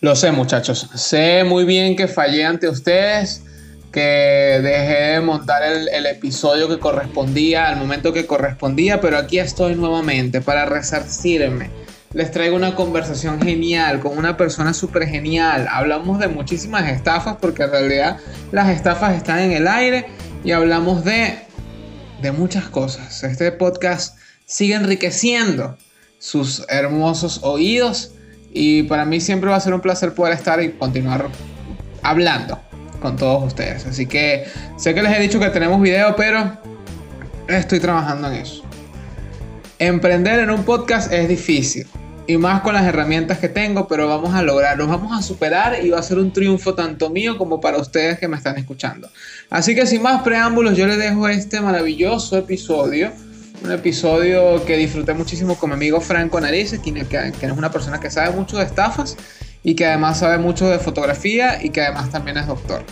[0.00, 0.88] Lo sé, muchachos.
[0.94, 3.42] Sé muy bien que fallé ante ustedes,
[3.90, 9.74] que dejé de montar el, episodio que correspondía al momento que correspondía, pero aquí estoy
[9.74, 11.70] nuevamente para resarcirme.
[12.12, 15.66] Les traigo una conversación genial con una persona súper genial.
[15.68, 18.18] Hablamos de muchísimas estafas porque en realidad
[18.52, 20.06] las estafas están en el aire
[20.44, 21.42] y hablamos de
[22.36, 23.24] muchas cosas.
[23.24, 25.76] Este podcast sigue enriqueciendo
[26.20, 28.12] sus hermosos oídos
[28.58, 31.28] y para mí siempre va a ser un placer poder estar y continuar
[32.02, 32.58] hablando
[33.00, 33.86] con todos ustedes.
[33.86, 34.46] Así que
[34.76, 36.58] sé que les he dicho que tenemos video, pero
[37.46, 38.64] estoy trabajando en eso.
[39.78, 41.86] Emprender en un podcast es difícil.
[42.26, 45.90] Y más con las herramientas que tengo, pero vamos a lograrlo, vamos a superar y
[45.90, 49.08] va a ser un triunfo tanto mío como para ustedes que me están escuchando.
[49.50, 53.12] Así que sin más preámbulos, yo les dejo este maravilloso episodio
[53.62, 57.98] un episodio que disfruté muchísimo con mi amigo Franco Narices, quien, que, es una persona
[57.98, 59.16] que sabe mucho de estafas
[59.62, 62.84] y que además sabe mucho de fotografía y que además también es doctor.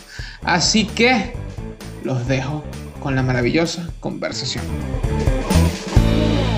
[0.43, 1.33] Así que
[2.03, 2.65] los dejo
[3.01, 4.65] con la maravillosa conversación.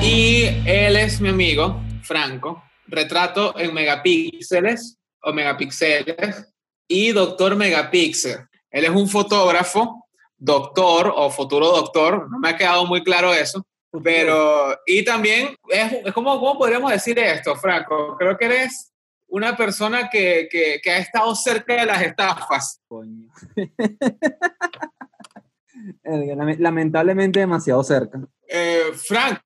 [0.03, 6.47] Y él es mi amigo, Franco, retrato en megapíxeles o megapíxeles
[6.87, 8.47] y doctor megapíxel.
[8.71, 10.07] Él es un fotógrafo,
[10.39, 13.67] doctor o futuro doctor, no me ha quedado muy claro eso,
[14.03, 18.17] pero, y también, es, es como, ¿cómo podríamos decir esto, Franco?
[18.19, 18.93] Creo que eres
[19.29, 22.81] una persona que, que, que ha estado cerca de las estafas.
[22.89, 23.29] Coño.
[26.59, 28.21] Lamentablemente demasiado cerca.
[28.49, 29.43] Eh, Franco,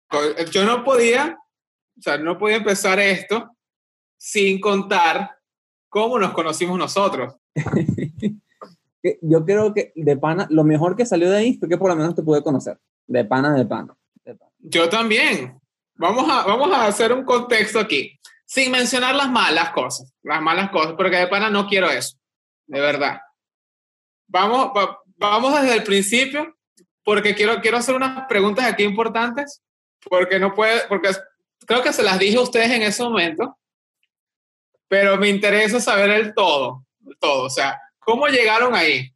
[0.51, 1.39] yo no podía,
[1.99, 3.51] o sea, no podía empezar esto
[4.17, 5.31] sin contar
[5.89, 7.35] cómo nos conocimos nosotros.
[9.21, 11.97] yo creo que de pana, lo mejor que salió de ahí fue que por lo
[11.97, 12.79] menos te pude conocer.
[13.07, 13.97] De pana, de pana.
[14.63, 15.61] Yo también.
[15.95, 20.71] Vamos a, vamos a hacer un contexto aquí, sin mencionar las malas cosas, las malas
[20.71, 22.17] cosas, porque de pana no quiero eso,
[22.67, 23.21] de verdad.
[24.27, 24.73] Vamos,
[25.17, 26.57] vamos desde el principio,
[27.05, 29.63] porque quiero, quiero hacer unas preguntas aquí importantes,
[30.09, 31.11] porque no puede, porque
[31.67, 33.57] creo que se las dije a ustedes en ese momento,
[34.89, 39.13] pero me interesa saber el todo, el todo, o sea, ¿cómo llegaron ahí?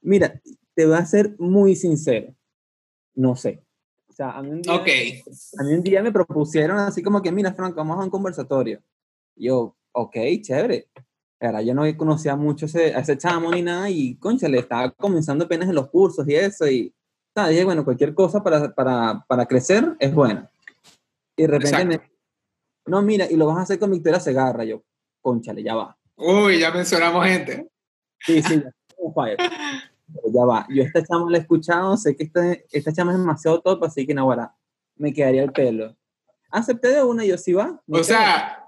[0.00, 0.40] Mira,
[0.74, 2.34] te voy a ser muy sincero
[3.14, 3.62] no sé.
[4.08, 7.32] O sea, a mí un día, a mí un día me propusieron así como que,
[7.32, 8.82] mira, Franco, vamos a un conversatorio.
[9.36, 10.88] yo, ok, chévere.
[11.40, 14.90] Ahora, yo no conocía mucho ese, a ese chamo ni nada y, concha, le estaba
[14.90, 16.94] comenzando apenas en los cursos y eso y,
[17.34, 17.52] ¿sabes?
[17.52, 20.50] dije, bueno, cualquier cosa para, para, para crecer es buena.
[21.36, 22.00] Y de repente me,
[22.86, 24.64] no, mira, y lo vas a hacer con Victoria Segarra.
[24.64, 24.82] Yo,
[25.22, 25.96] conchale, ya va.
[26.16, 27.68] Uy, ya mencionamos gente.
[28.18, 28.72] Sí, sí, ya.
[30.32, 33.60] ya va, yo esta chama la he escuchado, sé que esta, esta chama es demasiado
[33.60, 34.54] top, así que ahora
[34.96, 35.96] me quedaría el pelo.
[36.50, 37.80] Acepté de una y yo sí va.
[37.88, 38.64] O sea,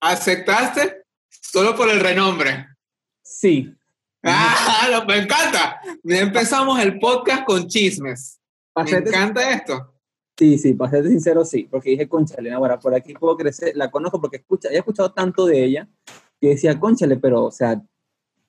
[0.00, 2.68] ¿aceptaste solo por el renombre?
[3.22, 3.74] Sí.
[4.26, 5.82] Ah, me encanta.
[6.02, 8.40] Empezamos el podcast con chismes.
[8.74, 9.94] Me encanta esto.
[10.36, 13.90] Sí, sí, para ser sincero, sí, porque dije, conchale, ahora por aquí puedo crecer, la
[13.90, 15.88] conozco porque escucha, he escuchado tanto de ella
[16.40, 17.80] que decía, conchale, pero, o sea,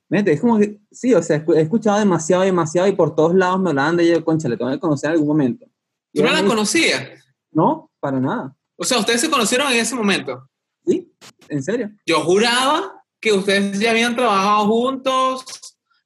[0.10, 3.70] es como que, sí, o sea, he escuchado demasiado, demasiado y por todos lados me
[3.70, 5.66] hablaban de ella, concha, le tengo que conocer en algún momento.
[6.14, 7.10] ¿Tú no la conocías?
[7.52, 8.56] No, para nada.
[8.78, 10.50] O sea, ¿ustedes se conocieron en ese momento?
[10.86, 11.12] Sí,
[11.50, 11.92] en serio.
[12.06, 15.46] Yo juraba que ustedes ya habían trabajado juntos,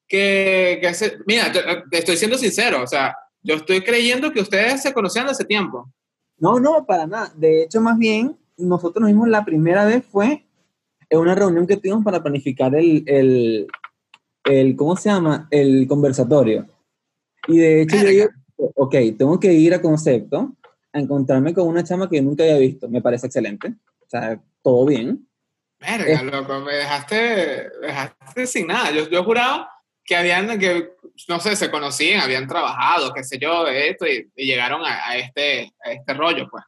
[0.08, 4.94] que, que mira, te, estoy siendo sincero, o sea, yo estoy creyendo que ustedes se
[4.94, 5.92] conocían hace tiempo.
[6.38, 7.32] No, no, para nada.
[7.36, 10.48] De hecho, más bien, nosotros nos vimos la primera vez fue
[11.10, 13.68] en una reunión que tuvimos para planificar el, el,
[14.50, 15.48] el, ¿cómo se llama?
[15.52, 16.68] El conversatorio.
[17.48, 18.28] Y de hecho yo digo,
[18.76, 20.56] ok, tengo que ir a concepto
[20.92, 22.90] a encontrarme con una chama que nunca había visto.
[22.90, 23.76] Me parece excelente.
[24.02, 25.28] O sea, todo bien.
[25.80, 28.92] Verga, loco, me dejaste, dejaste sin nada.
[28.92, 29.70] Yo, yo juraba
[30.04, 30.90] que habían, que,
[31.28, 35.92] no sé, se conocían, habían trabajado, qué sé yo, esto, y, llegaron a, este, a
[35.92, 36.64] este rollo, pues.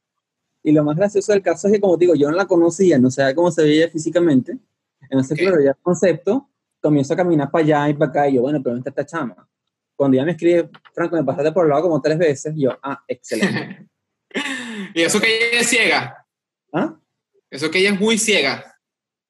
[0.63, 3.09] Y lo más gracioso del caso es que, como digo, yo no la conocía, no
[3.09, 4.57] sabía cómo se veía físicamente.
[5.01, 6.50] Entonces, claro, ya el concepto,
[6.81, 9.17] comienzo a caminar para allá y para acá, y yo, bueno, pero ¿dónde está esta
[9.17, 9.47] chama?
[9.95, 13.03] Cuando ya me escribe, Franco, me pasaste por el lado como tres veces, yo, ah,
[13.07, 13.87] excelente.
[14.95, 16.25] ¿Y eso que ella es ciega?
[16.73, 16.95] ¿Ah?
[17.49, 18.65] Eso que ella es muy ciega.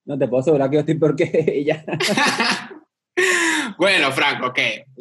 [0.06, 1.84] No te puedo asegurar que yo estoy peor que ella.
[3.78, 4.60] bueno, Franco, ok.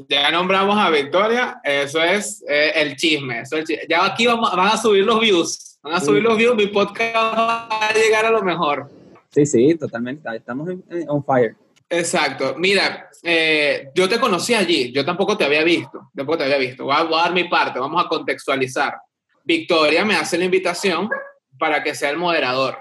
[0.08, 3.56] Ya nombramos a Victoria, eso es eh, el, chisme, eso
[3.88, 5.78] Ya aquí vamos, van a subir los views.
[5.82, 8.90] Van a subir los views, mi podcast va a llegar a lo mejor.
[9.30, 10.28] Sí, sí, totalmente.
[10.34, 10.68] Estamos
[11.06, 11.56] on fire.
[11.90, 12.54] Exacto.
[12.56, 16.84] Mira, eh, yo te conocí allí, yo tampoco te había visto, tampoco te había visto.
[16.84, 18.94] Voy a, dar mi parte, vamos a contextualizar.
[19.42, 21.10] Victoria me hace la invitación
[21.58, 22.78] para que sea el moderador.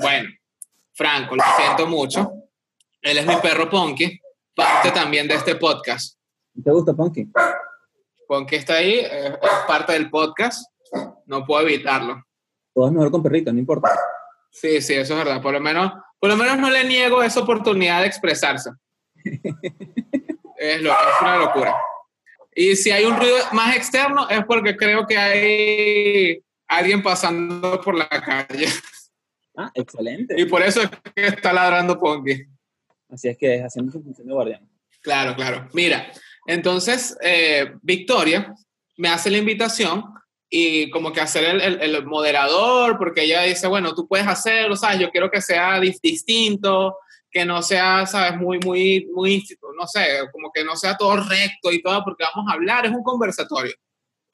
[0.00, 0.30] Bueno,
[0.94, 2.32] Franco, lo siento mucho.
[3.02, 4.18] Él es mi perro Ponky,
[4.56, 6.18] parte también de este podcast.
[6.64, 7.28] ¿Te gusta Ponky?
[8.26, 9.32] Ponky está ahí, es,
[9.68, 10.66] parte del podcast,
[11.26, 12.24] no puedo evitarlo.
[12.72, 13.90] Todo es mejor con perrito, no importa.
[14.50, 15.42] Sí, sí, eso es verdad.
[15.42, 15.92] Por lo menos,
[16.24, 18.70] por lo menos no le niego esa oportunidad de expresarse.
[20.56, 21.76] es, lo, es una locura.
[22.54, 27.94] Y si hay un ruido más externo es porque creo que hay alguien pasando por
[27.94, 28.68] la calle.
[29.54, 30.34] Ah, excelente.
[30.40, 32.46] Y por eso es que está ladrando Ponky.
[33.10, 34.66] Así es que es haciendo su función de guardián.
[35.02, 35.68] Claro, claro.
[35.74, 36.10] Mira,
[36.46, 38.54] entonces eh, Victoria
[38.96, 40.04] me hace la invitación
[40.56, 45.00] y como que hacer el, el, moderador, porque ella dice, bueno, tú puedes hacerlo, ¿sabes?
[45.00, 46.96] Yo quiero que sea distinto,
[47.28, 48.36] que no sea, ¿sabes?
[48.38, 49.44] Muy, muy, muy,
[49.76, 52.92] no sé, como que no sea todo recto y todo, porque vamos a hablar, es
[52.92, 53.74] un conversatorio.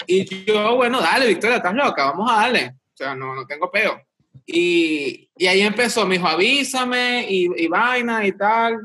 [0.07, 2.75] Y yo, bueno, dale, Victoria, estás loca, vamos a darle.
[2.93, 4.03] O sea, no, no tengo peo.
[4.45, 8.79] Y, y ahí empezó, me dijo, avísame y, y, vaina y tal.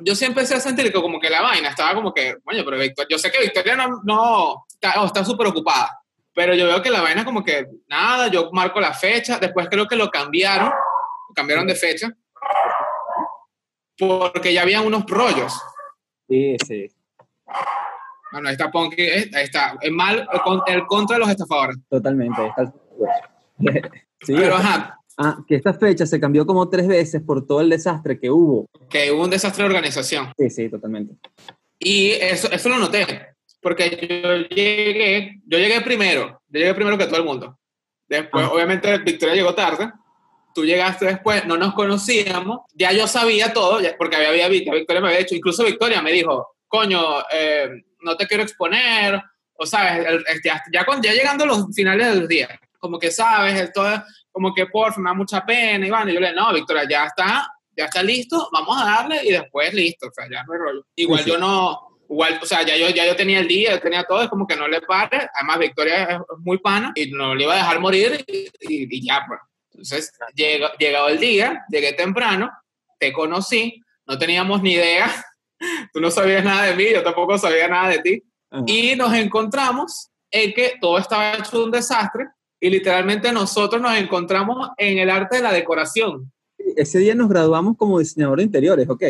[0.00, 2.78] Yo sí empecé a sentir que como que la vaina estaba como que, bueno, pero
[2.78, 4.66] Victoria, yo sé que Victoria no, no
[5.06, 6.03] está súper ocupada,
[6.34, 9.86] pero yo veo que la vaina como que, nada, yo marco la fecha, después creo
[9.86, 10.70] que lo cambiaron,
[11.34, 12.12] cambiaron de fecha,
[13.96, 15.52] porque ya habían unos rollos.
[16.28, 16.88] Sí, sí.
[18.32, 19.76] Bueno, ahí está Ponky, eh, ahí está.
[19.80, 20.26] Es mal,
[20.66, 21.76] el contra de los estafadores.
[21.88, 22.52] Totalmente.
[24.20, 24.98] sí, Pero ajá.
[25.16, 28.66] Ah, que esta fecha se cambió como tres veces por todo el desastre que hubo.
[28.90, 30.32] Que hubo un desastre de organización.
[30.36, 31.14] Sí, sí, totalmente.
[31.78, 33.33] Y eso, eso lo noté,
[33.64, 37.58] porque yo llegué, yo llegué primero, yo llegué primero que todo el mundo.
[38.06, 38.50] Después, ah.
[38.52, 39.90] obviamente, Victoria llegó tarde,
[40.54, 45.08] tú llegaste después, no nos conocíamos, ya yo sabía todo, porque había, había Victoria me
[45.08, 47.70] había dicho, incluso Victoria me dijo, coño, eh,
[48.02, 49.22] no te quiero exponer,
[49.54, 50.06] o sabes,
[50.44, 54.66] ya, ya, ya, llegando a los finales del día, como que sabes, todo, como que
[54.66, 58.02] por me da mucha pena, Iván, y yo le no, Victoria, ya está, ya está
[58.02, 60.86] listo, vamos a darle y después listo, o sea, ya no hay rollo.
[60.96, 64.04] Igual yo no, igual, o sea, ya yo, ya yo tenía el día, yo tenía
[64.04, 67.44] todo, es como que no le pare, además Victoria es muy pana y no le
[67.44, 69.40] iba a dejar morir y, y ya, pues.
[69.70, 72.50] Entonces, llegó, llegado el día, llegué temprano,
[72.98, 75.10] te conocí, no teníamos ni idea,
[75.92, 78.22] tú no sabías nada de mí, yo tampoco sabía nada de ti,
[78.66, 82.26] y nos encontramos en que todo estaba hecho un desastre
[82.60, 86.32] y literalmente nosotros nos encontramos en el arte de la decoración.
[86.76, 89.02] Ese día nos graduamos como diseñador de interiores, ¿ok?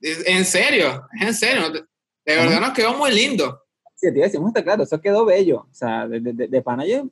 [0.00, 1.86] En serio, en serio,
[2.24, 3.60] de verdad nos quedó muy lindo.
[3.94, 5.66] Sí, te decimos, está claro, eso quedó bello.
[5.70, 7.08] O sea, de, de, de pana yo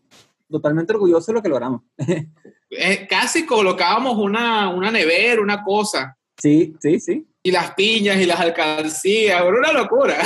[0.51, 1.83] totalmente orgulloso de lo que logramos.
[2.73, 6.17] Eh, casi colocábamos una, una nevera, una cosa.
[6.41, 7.27] Sí, sí, sí.
[7.43, 10.17] Y las piñas y las alcancías, era una locura.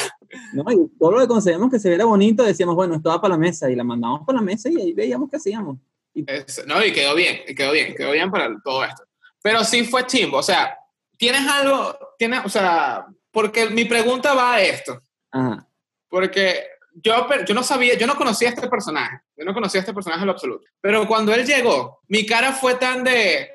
[0.53, 3.33] No, y todo lo que conseguimos que se viera bonito, decíamos, bueno, esto va para
[3.33, 5.79] la mesa, y la mandamos para la mesa y ahí veíamos qué hacíamos.
[6.13, 6.27] Y...
[6.67, 9.05] no, y quedó bien, y quedó bien, quedó bien para todo esto.
[9.43, 10.77] Pero sí fue chimbo, o sea,
[11.17, 15.03] ¿tienes algo, tienes, o sea, porque mi pregunta va a esto.
[15.33, 15.69] Ajá.
[16.09, 16.65] Porque
[16.95, 19.93] yo, yo no sabía, yo no conocía a este personaje, yo no conocía a este
[19.93, 20.65] personaje en lo absoluto.
[20.81, 23.51] Pero cuando él llegó, mi cara fue tan de,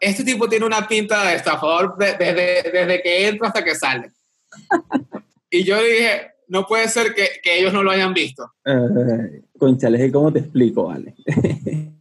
[0.00, 2.34] este tipo tiene una pinta de estafador desde,
[2.72, 4.10] desde que entra hasta que sale.
[5.50, 8.50] y yo dije, no puede ser que, que ellos no lo hayan visto.
[8.64, 11.14] Uh, conchales, ¿cómo te explico, vale?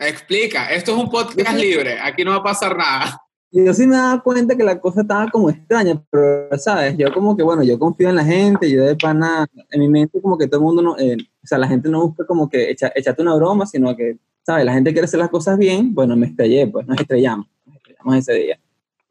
[0.00, 3.20] Explica, esto es un podcast libre, aquí no va a pasar nada.
[3.50, 6.96] Yo sí me daba cuenta que la cosa estaba como extraña, pero, ¿sabes?
[6.98, 10.20] Yo como que, bueno, yo confío en la gente, yo de pana, en mi mente
[10.20, 12.70] como que todo el mundo, no, eh, o sea, la gente no busca como que
[12.70, 14.66] echa, echarte una broma, sino que, ¿sabes?
[14.66, 18.16] La gente quiere hacer las cosas bien, bueno, me estrellé, pues nos estrellamos, nos estrellamos
[18.16, 18.60] ese día.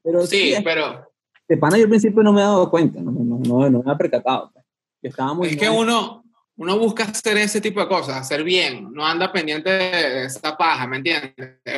[0.03, 1.07] Pero sí, pero...
[1.49, 3.91] De pana yo al principio no me he dado cuenta, no, no, no, no me
[3.91, 4.51] ha percatado.
[4.53, 4.65] Pues.
[5.01, 6.23] Estaba muy es que uno,
[6.57, 10.85] uno busca hacer ese tipo de cosas, hacer bien, no anda pendiente de esa paja,
[10.85, 11.33] ¿me entiendes?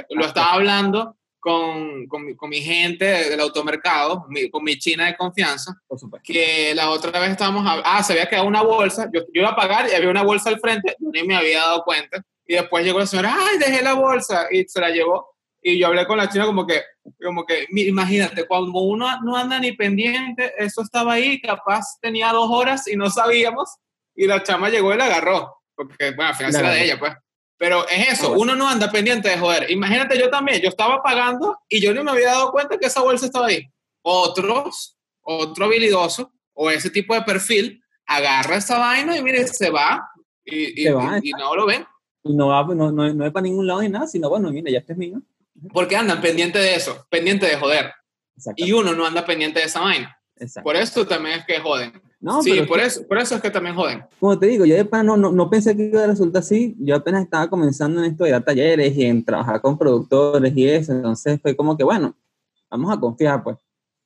[0.10, 5.16] Lo estaba hablando con, con, mi, con mi gente del automercado, con mi china de
[5.16, 5.74] confianza,
[6.24, 9.56] que la otra vez estábamos, ah, se había quedado una bolsa, yo, yo, iba a
[9.56, 13.00] pagar y había una bolsa al frente, ni me había dado cuenta, y después llegó
[13.00, 16.30] la señora, ay, dejé la bolsa, y se la llevó, y yo hablé con la
[16.30, 16.82] china como que,
[17.24, 22.50] como que, imagínate, cuando uno no anda ni pendiente, eso estaba ahí, capaz tenía dos
[22.52, 23.78] horas y no sabíamos,
[24.16, 27.14] y la chama llegó y la agarró, porque, bueno, al final era de ella, pues.
[27.60, 29.70] Pero es eso, uno no anda pendiente de joder.
[29.70, 33.02] Imagínate yo también, yo estaba pagando y yo no me había dado cuenta que esa
[33.02, 33.70] bolsa estaba ahí.
[34.02, 40.10] Otros, otro habilidoso o ese tipo de perfil, agarra esa vaina y mire, se va
[40.46, 41.86] y, y, no lo ven.
[42.24, 44.72] Y no va, no, no, no es para ningún lado ni nada, sino bueno, mire,
[44.72, 45.22] ya este es mío.
[45.74, 47.92] Porque andan pendiente de eso, pendiente de joder.
[48.56, 50.18] Y uno no anda pendiente de esa vaina.
[50.64, 52.02] Por eso también es que joden.
[52.22, 54.04] No, sí, por, eso, por eso es que también joden.
[54.20, 56.76] Como te digo, yo no, no, no, pensé que iba a resultar así.
[56.78, 60.68] Yo apenas estaba comenzando en esto de dar talleres y en trabajar con productores y
[60.68, 60.92] eso.
[60.92, 62.18] Entonces fue como que, bueno,
[62.70, 63.58] vamos a confiar, pues.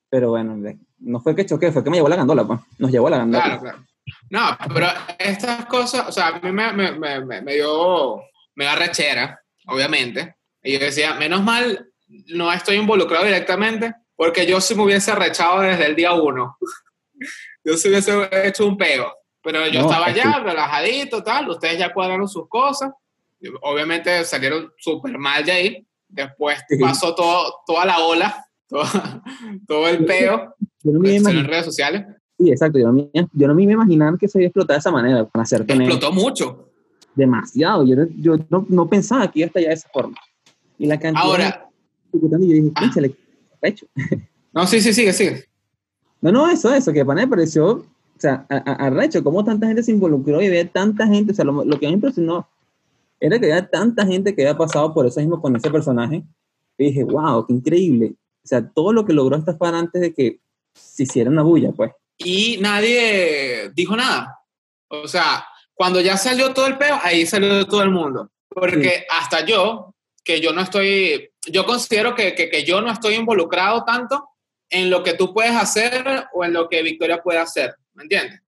[0.10, 0.55] Pero bueno,
[1.00, 2.60] no fue que choqué, fue que me llevó la gandola, pues.
[2.77, 3.43] Nos llevó la gandola.
[3.43, 3.86] Claro, claro.
[4.29, 8.22] No, pero estas cosas, o sea, a mí me, me, me, me dio,
[8.53, 10.36] me da rechera, obviamente.
[10.62, 11.89] Y yo decía, menos mal,
[12.27, 16.58] no estoy involucrado directamente, porque yo sí me hubiese rechado desde el día uno.
[17.63, 19.12] yo sí hubiese hecho un pego.
[19.41, 21.50] Pero yo estaba ya relajadito, tal.
[21.50, 22.91] Ustedes ya cuadraron sus cosas.
[23.62, 25.88] Obviamente salieron súper mal de ahí.
[26.08, 28.46] Después pasó todo, toda la ola,
[29.67, 32.05] todo, el peo en redes sociales.
[32.38, 32.79] Sí, exacto.
[32.79, 34.79] Yo no, me, yo no me iba a imaginar que se iba a explotar de
[34.79, 35.25] esa manera.
[35.25, 36.70] Para hacer Explotó mucho.
[37.15, 37.86] Demasiado.
[37.86, 40.17] Yo, yo no, no, pensaba que iba a estallar de esa forma.
[40.77, 41.25] Y la cantidad.
[41.25, 41.70] Ahora.
[42.12, 42.91] De, yo dije, ah.
[44.53, 45.46] No, sí, sí, sigue, sigue.
[46.24, 47.86] No, no, eso, eso, que para mí me pareció, o
[48.18, 51.77] sea, arrecho, cómo tanta gente se involucró y había tanta gente, o sea, lo, lo
[51.77, 52.48] que me impresionó
[53.20, 56.24] era que había tanta gente que había pasado por eso mismo con ese personaje.
[56.77, 58.13] Y dije, wow, qué increíble.
[58.42, 60.39] O sea, todo lo que logró estafar antes de que
[60.74, 61.92] se hiciera una bulla, pues.
[62.18, 64.39] Y nadie dijo nada.
[64.88, 68.32] O sea, cuando ya salió todo el peo, ahí salió todo el mundo.
[68.48, 73.15] Porque hasta yo, que yo no estoy, yo considero que, que, que, yo no estoy
[73.15, 74.30] involucrado tanto
[74.74, 78.42] en lo que tú puedes hacer o en lo que Victoria puede hacer, ¿me entiendes?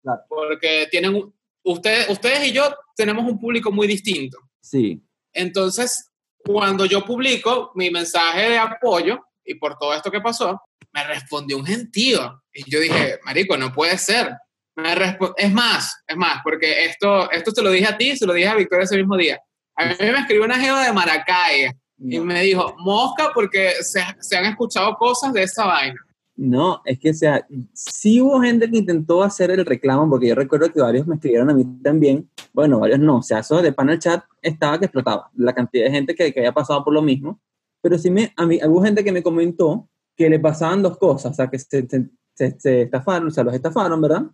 [0.00, 0.22] Claro.
[0.28, 1.34] Porque tienen,
[1.64, 4.38] ustedes, ustedes y yo tenemos un público muy distinto.
[4.60, 5.02] Sí.
[5.32, 10.62] Entonces, cuando yo publico mi mensaje de apoyo y por todo esto que pasó,
[10.92, 12.42] me respondió un gentío.
[12.52, 14.36] Y yo dije, marico, no puede ser.
[14.76, 14.92] Me
[15.36, 18.48] es más, es más, porque esto, esto te lo dije a ti, se lo dije
[18.48, 19.38] a Victoria ese mismo día.
[19.76, 21.72] A mí me escribió una jeva de Maracay
[22.04, 26.00] y me dijo, mosca, porque se, se han escuchado cosas de esa vaina.
[26.34, 30.34] No, es que, o sea, sí hubo gente que intentó hacer el reclamo, porque yo
[30.34, 32.28] recuerdo que varios me escribieron a mí también.
[32.52, 35.90] Bueno, varios no, o sea, eso de panel chat estaba que explotaba, la cantidad de
[35.90, 37.40] gente que, que había pasado por lo mismo.
[37.82, 41.32] Pero sí, me, a mí, hubo gente que me comentó que le pasaban dos cosas,
[41.32, 41.86] o sea, que se,
[42.34, 44.24] se, se, estafaron, o sea, los estafaron, ¿verdad?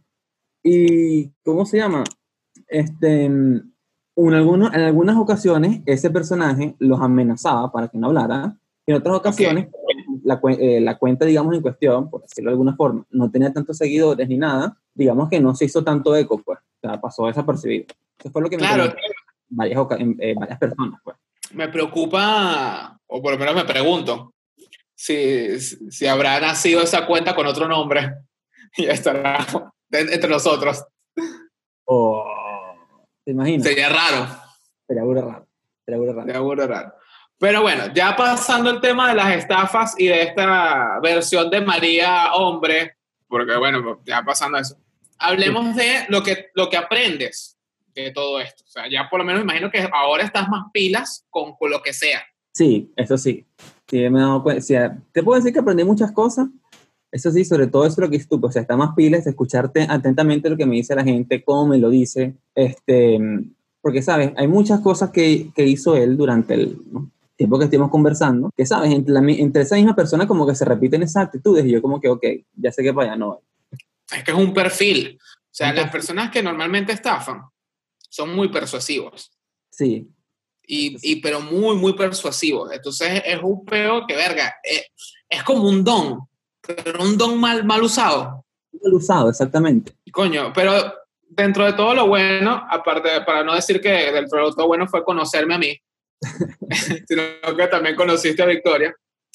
[0.63, 2.05] Y, ¿cómo se llama?
[2.69, 3.31] Este,
[4.27, 8.57] en, algunos, en algunas ocasiones, ese personaje los amenazaba para que no hablara.
[8.87, 9.69] En otras ocasiones,
[10.25, 13.77] la, eh, la, cuenta, digamos, en cuestión, por decirlo de alguna forma, no tenía tantos
[13.77, 17.87] seguidores ni nada, digamos que no se hizo tanto eco, pues, o sea, pasó desapercibido.
[18.19, 18.93] Eso fue lo que me claro.
[19.51, 19.87] varias,
[20.19, 21.17] eh, varias personas, pues.
[21.53, 24.35] Me preocupa, o por lo menos me pregunto,
[24.95, 28.15] si, si habrá nacido esa cuenta con otro nombre
[28.77, 29.47] y estará
[29.91, 30.85] entre nosotros.
[31.85, 32.25] Oh,
[33.29, 33.63] ¿Te imaginas?
[33.63, 34.27] Sería raro.
[34.87, 35.47] Sería raro.
[35.85, 36.25] Sería raro.
[36.25, 36.95] Sería raro.
[37.39, 42.33] Pero bueno, ya pasando el tema de las estafas y de esta versión de María
[42.33, 42.97] hombre,
[43.29, 44.79] porque bueno, ya pasando eso,
[45.19, 47.59] hablemos de lo que, lo que aprendes
[47.95, 48.65] de todo esto.
[48.67, 51.83] O sea, ya por lo menos imagino que ahora estás más pilas con, con lo
[51.83, 52.23] que sea.
[52.55, 53.47] Sí, eso sí.
[53.87, 54.97] Sí, me he dado cuenta.
[55.13, 56.47] te puedo decir que aprendí muchas cosas.
[57.11, 59.87] Eso sí, sobre todo eso lo que es tú, o sea, está más pilas, escucharte
[59.89, 63.19] atentamente lo que me dice la gente, cómo me lo dice, este,
[63.81, 64.33] porque, ¿sabes?
[64.37, 66.79] Hay muchas cosas que, que hizo él durante el,
[67.39, 70.65] tiempo que estuvimos conversando, que sabes, entre, la, entre esa misma persona como que se
[70.65, 72.25] repiten esas actitudes y yo como que, ok,
[72.57, 73.41] ya sé que para allá no.
[74.11, 75.19] Es que es un perfil.
[75.23, 77.43] O sea, las personas que normalmente estafan
[78.11, 79.31] son muy persuasivos.
[79.71, 80.11] Sí.
[80.67, 82.73] Y, y pero muy, muy persuasivos.
[82.73, 84.87] Entonces es un peo que, verga, es,
[85.29, 86.28] es como un don,
[86.85, 88.45] pero un don mal, mal usado.
[88.83, 89.93] Mal usado, exactamente.
[90.13, 90.95] Coño, pero
[91.29, 95.05] dentro de todo lo bueno, aparte, para no decir que dentro de todo bueno fue
[95.05, 95.81] conocerme a mí,
[97.09, 97.23] sino
[97.57, 98.95] que también conociste a Victoria.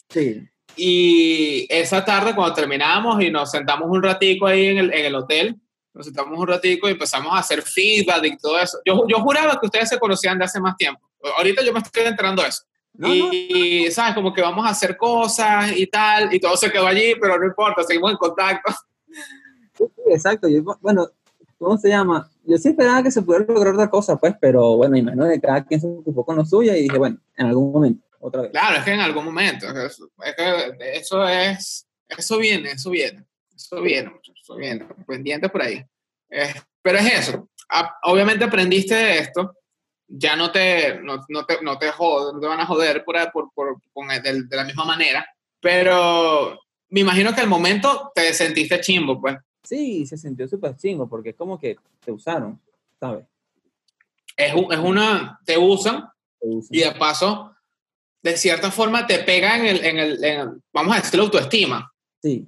[0.09, 0.47] Sí.
[0.75, 5.15] Y esa tarde cuando terminamos y nos sentamos un ratico ahí en el, en el
[5.15, 5.55] hotel,
[5.93, 8.79] nos sentamos un ratico y empezamos a hacer feedback y todo eso.
[8.85, 11.01] Yo, yo juraba que ustedes se conocían de hace más tiempo.
[11.37, 12.63] Ahorita yo me estoy enterando de eso.
[12.97, 14.13] Y, ¿sabes?
[14.13, 17.45] Como que vamos a hacer cosas y tal, y todo se quedó allí, pero no
[17.45, 18.73] importa, seguimos en contacto.
[20.07, 20.47] exacto.
[20.47, 21.09] Yo, bueno,
[21.57, 22.29] ¿cómo se llama?
[22.45, 25.65] Yo sí esperaba que se pudiera lograr otra cosa, pues, pero bueno, imagino que cada
[25.65, 28.51] quien se ocupó con lo suyo y dije, bueno, en algún momento, otra vez.
[28.51, 33.81] Claro, es que en algún momento, es que eso es, eso viene, eso viene, eso
[33.81, 35.83] viene, eso viene, pendiente por ahí.
[36.81, 37.49] pero es eso,
[38.03, 39.55] obviamente aprendiste de esto,
[40.07, 43.51] ya no te, no, no te, no te, no te van a joder por, por,
[43.53, 45.25] por, con de, de la misma manera,
[45.59, 49.37] pero me imagino que al momento te sentiste chimbo, pues.
[49.63, 52.61] Sí, se sintió súper chingo porque es como que te usaron,
[52.99, 53.25] ¿sabes?
[54.35, 56.09] Es, es una, te usan,
[56.41, 57.55] y de paso,
[58.21, 61.93] de cierta forma te pega en el, en el, vamos a decir, la autoestima.
[62.21, 62.47] Sí.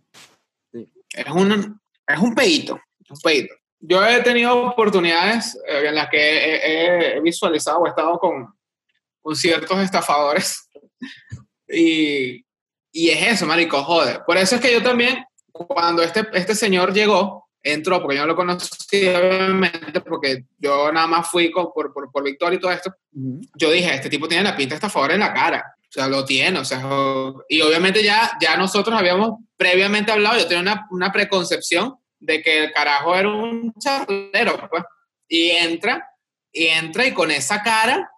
[0.72, 0.92] sí.
[1.14, 3.56] Es, un, es un pedito, un pedito.
[3.88, 8.54] Yo he tenido oportunidades eh, en las que he, he visualizado o he estado con,
[9.22, 10.70] con ciertos estafadores
[11.68, 12.46] y,
[12.92, 14.20] y es eso, marico, jode.
[14.25, 18.27] Por eso es que yo también, cuando este, este señor llegó, entró, porque yo no
[18.27, 22.94] lo conocí, obviamente, porque yo nada más fui por, por, por Victoria y todo esto,
[23.56, 25.75] yo dije, este tipo tiene la pinta favor en la cara.
[25.82, 26.82] O sea, lo tiene, o sea,
[27.48, 32.65] y obviamente ya, ya nosotros habíamos previamente hablado, yo tenía una, una preconcepción de que
[32.65, 34.84] el carajo era un charlero, pues,
[35.27, 36.10] y entra,
[36.51, 38.12] y entra y con esa cara,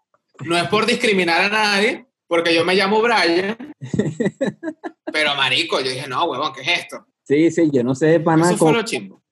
[0.46, 3.58] no es por discriminar a nadie, porque yo me llamo Brian.
[5.12, 7.06] pero marico, yo dije, no, huevón, ¿qué es esto?
[7.24, 8.74] Sí, sí, yo no sé para nada cómo,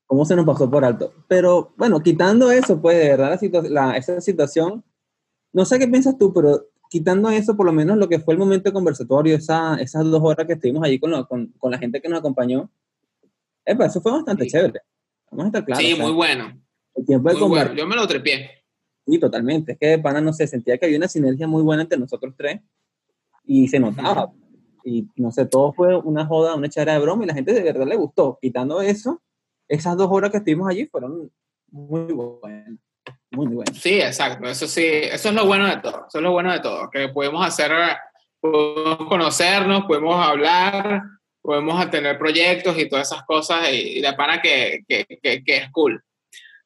[0.05, 1.13] cómo, se nos pasó por alto.
[1.27, 3.39] Pero bueno, quitando eso, pues de verdad,
[3.70, 4.84] la, esa situación,
[5.53, 8.39] no sé qué piensas tú, pero quitando eso, por lo menos lo que fue el
[8.39, 12.01] momento de conversatorio, esa, esas dos horas que estuvimos allí con, con, con la gente
[12.01, 12.70] que nos acompañó,
[13.66, 14.82] eso fue bastante chévere.
[15.32, 15.84] Vamos a estar claros.
[15.84, 16.62] Sí, muy bueno.
[16.94, 17.74] El tiempo de muy bueno.
[17.74, 18.64] Yo me lo trepié.
[19.06, 19.74] Sí, totalmente.
[19.74, 22.34] Es que de pana, no sé, sentía que había una sinergia muy buena entre nosotros
[22.38, 22.62] tres
[23.44, 24.32] y se notaba.
[24.84, 27.64] Y no sé, todo fue una joda, una echada de broma y la gente de
[27.64, 28.38] verdad le gustó.
[28.42, 29.22] Quitando eso,
[29.68, 31.32] esas dos horas que estuvimos allí fueron
[31.70, 32.80] muy buenas.
[33.32, 33.78] Muy, muy buenas.
[33.78, 34.48] Sí, exacto.
[34.48, 36.06] Eso sí, eso es lo bueno de todo.
[36.08, 36.90] Eso es lo bueno de todo.
[36.90, 37.72] Que podemos hacer,
[38.40, 41.02] podemos conocernos, podemos hablar,
[41.46, 45.70] podemos tener proyectos y todas esas cosas y, la pana que, que, que, que es
[45.72, 46.04] cool.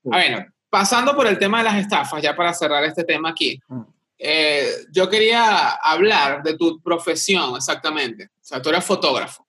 [0.02, 3.60] Bueno, pasando por el tema de las estafas, ya para cerrar este tema aquí.
[3.70, 3.86] Ah.
[4.18, 8.26] Eh, yo quería hablar de tu profesión exactamente.
[8.26, 9.48] O sea, tú eres fotógrafo.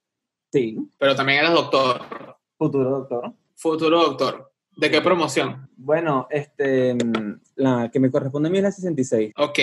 [0.52, 0.76] Sí.
[0.98, 2.36] Pero también eres doctor.
[2.56, 3.32] Futuro doctor.
[3.56, 4.52] Futuro doctor.
[4.76, 5.68] ¿De qué promoción?
[5.76, 6.96] Bueno, este,
[7.56, 9.32] la que me corresponde a mí es la 66.
[9.36, 9.58] Ok.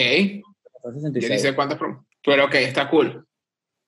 [0.93, 1.31] 66.
[1.31, 2.07] dice cuántas promociones.
[2.23, 3.26] Pero ok, está cool.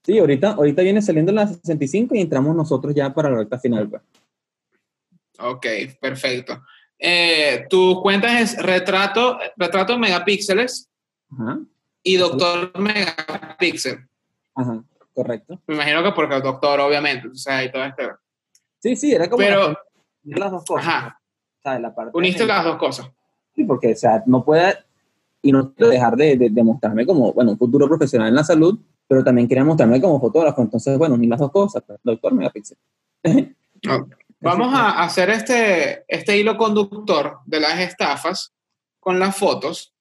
[0.10, 3.88] Sí, ahorita, ahorita viene saliendo la 65 y entramos nosotros ya para la recta final.
[3.88, 4.02] Pues.
[5.38, 5.68] Ok,
[6.02, 6.64] perfecto.
[6.98, 10.90] Eh, tu cuenta es retrato, retrato megapíxeles
[12.02, 14.00] y doctor megapíxel.
[14.56, 15.62] Ajá, correcto.
[15.68, 18.02] Me imagino que porque el doctor, obviamente, o sea, y todo esto.
[18.80, 19.78] Sí, sí, era como Pero,
[20.24, 20.88] las dos cosas.
[20.88, 21.22] Ajá.
[21.80, 23.12] La parte Uniste las dos cosas.
[23.54, 24.76] Sí, porque, o sea, no puede
[25.44, 29.24] y no dejar de, de, mostrarme como, bueno, un futuro profesional en la salud, pero
[29.24, 30.62] también quería mostrarme como fotógrafo.
[30.62, 32.78] Entonces, bueno, ni las dos cosas, pues, doctor megapíxel.
[34.40, 38.54] Vamos a hacer este, este hilo conductor de las estafas
[39.00, 39.96] con las fotos,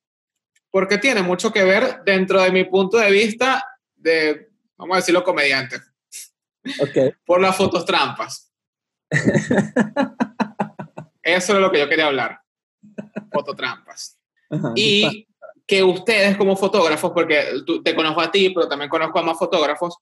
[0.70, 3.64] porque tiene mucho que ver dentro de mi punto de vista
[3.96, 5.76] de, vamos a decirlo, comediante.
[6.78, 7.12] Okay.
[7.24, 8.52] Por las fotos trampas.
[11.22, 12.42] Eso es lo que yo quería hablar.
[13.32, 14.18] Fototrampas.
[14.76, 15.27] y
[15.68, 17.44] que ustedes como fotógrafos, porque
[17.84, 19.98] te conozco a ti, pero también conozco a más fotógrafos,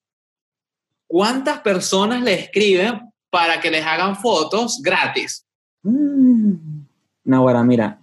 [1.06, 5.46] ¿cuántas personas le escriben para que les hagan fotos gratis.
[5.82, 6.54] Mm.
[7.24, 8.00] No, bueno, mira,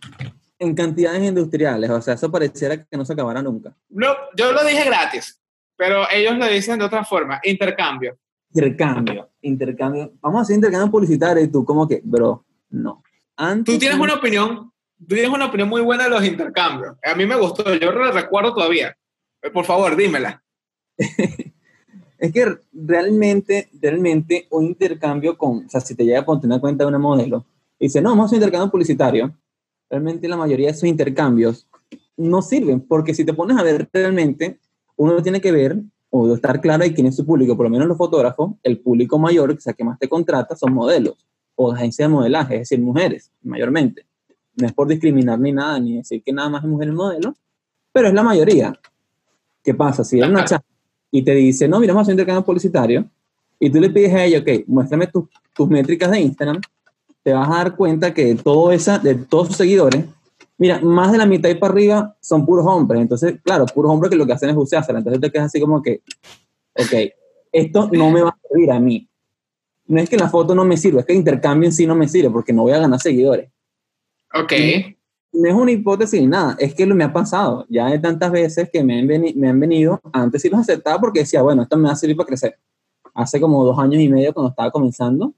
[0.59, 3.75] en cantidades industriales, o sea, eso pareciera que no se acabara nunca.
[3.89, 5.41] No, yo lo dije gratis,
[5.77, 8.17] pero ellos lo dicen de otra forma, intercambio.
[8.53, 10.13] Intercambio, intercambio.
[10.21, 13.01] Vamos a hacer intercambio publicitario y tú como que, bro, no.
[13.65, 14.71] tú tienes una opinión,
[15.07, 16.95] tú tienes una opinión muy buena de los intercambios.
[17.03, 18.95] A mí me gustó, yo lo recuerdo todavía.
[19.53, 20.43] Por favor, dímela.
[22.23, 26.61] Es que realmente, realmente un intercambio con, o sea, si te llega a poner una
[26.61, 27.45] cuenta de una modelo
[27.77, 29.35] y dice, no, vamos a hacer un intercambio publicitario,
[29.89, 31.67] realmente la mayoría de esos intercambios
[32.15, 34.57] no sirven, porque si te pones a ver realmente,
[34.95, 35.77] uno tiene que ver
[36.11, 39.19] o estar claro de quién es su público, por lo menos los fotógrafos, el público
[39.19, 42.79] mayor, o sea, que más te contrata, son modelos o agencias de modelaje, es decir,
[42.79, 44.05] mujeres, mayormente.
[44.55, 47.35] No es por discriminar ni nada, ni decir que nada más es mujer modelo,
[47.91, 48.79] pero es la mayoría.
[49.63, 50.03] ¿Qué pasa?
[50.03, 50.63] Si es una chava
[51.09, 53.09] y te dice, no, mira, vamos a hacer un intercambio publicitario,
[53.59, 56.59] y tú le pides a ella, ok, muéstrame tus métricas de Instagram,
[57.23, 60.05] te vas a dar cuenta que todo esa, de todos sus seguidores,
[60.57, 63.01] mira, más de la mitad y para arriba son puros hombres.
[63.01, 64.99] Entonces, claro, puros hombres que lo que hacen es usársela.
[64.99, 66.01] Entonces te quedas así como que,
[66.75, 67.13] ok,
[67.51, 69.07] esto no me va a servir a mí.
[69.87, 71.95] No es que la foto no me sirva, es que el intercambio en sí no
[71.95, 73.49] me sirve porque no voy a ganar seguidores.
[74.33, 74.53] Ok
[75.33, 77.65] no es una hipótesis ni nada, es que lo me ha pasado.
[77.67, 81.21] Ya hay tantas veces que me han, me han venido, antes sí los aceptaba porque
[81.21, 82.57] decía, bueno, esto me va a servir para crecer.
[83.15, 85.33] Hace como dos años y medio cuando estaba comenzando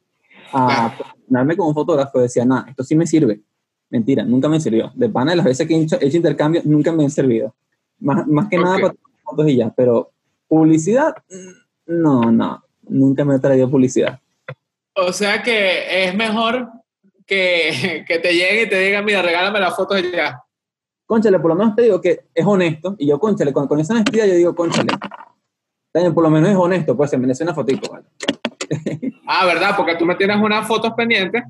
[0.52, 0.94] a
[1.28, 3.42] darme como fotógrafo, decía, nada, esto sí me sirve.
[3.90, 4.92] Mentira, nunca me sirvió.
[4.96, 7.56] De pana de las veces que he hecho, he intercambio, nunca me han servido.
[8.00, 10.12] Más, más que nada para fotos y ya, pero
[10.48, 11.16] publicidad,
[11.86, 14.20] no, no, nunca me ha traído publicidad.
[14.94, 16.70] O sea que es mejor
[17.26, 20.42] que, que te llegue y te diga, mira, regálame la foto ya.
[21.06, 23.94] Conchale, por lo menos te digo que es honesto, y yo, conchale, con, con esa
[23.94, 24.92] honestidad yo digo, conchale,
[26.14, 28.06] por lo menos es honesto, pues se merece una fotito, ¿vale?
[29.28, 29.76] ah, ¿verdad?
[29.78, 31.44] Porque tú me tienes unas fotos pendientes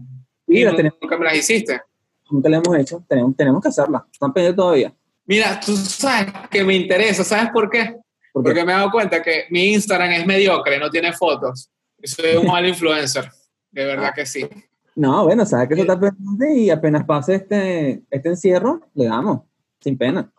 [0.48, 1.82] y, nunca me las hiciste.
[2.30, 4.94] Nunca las hemos hecho, tenemos, tenemos que hacerlas, están pendientes todavía.
[5.26, 7.96] Mira, tú sabes que me interesa, ¿sabes por qué?
[8.32, 11.70] Porque me he dado cuenta que mi Instagram es mediocre, no tiene fotos.
[11.98, 13.32] Y soy un mal influencer.
[13.72, 14.48] De verdad que sí.
[14.95, 19.41] No, bueno, sabes que eso está pendiente y apenas pase este, este encierro, le damos,
[19.81, 20.31] sin pena.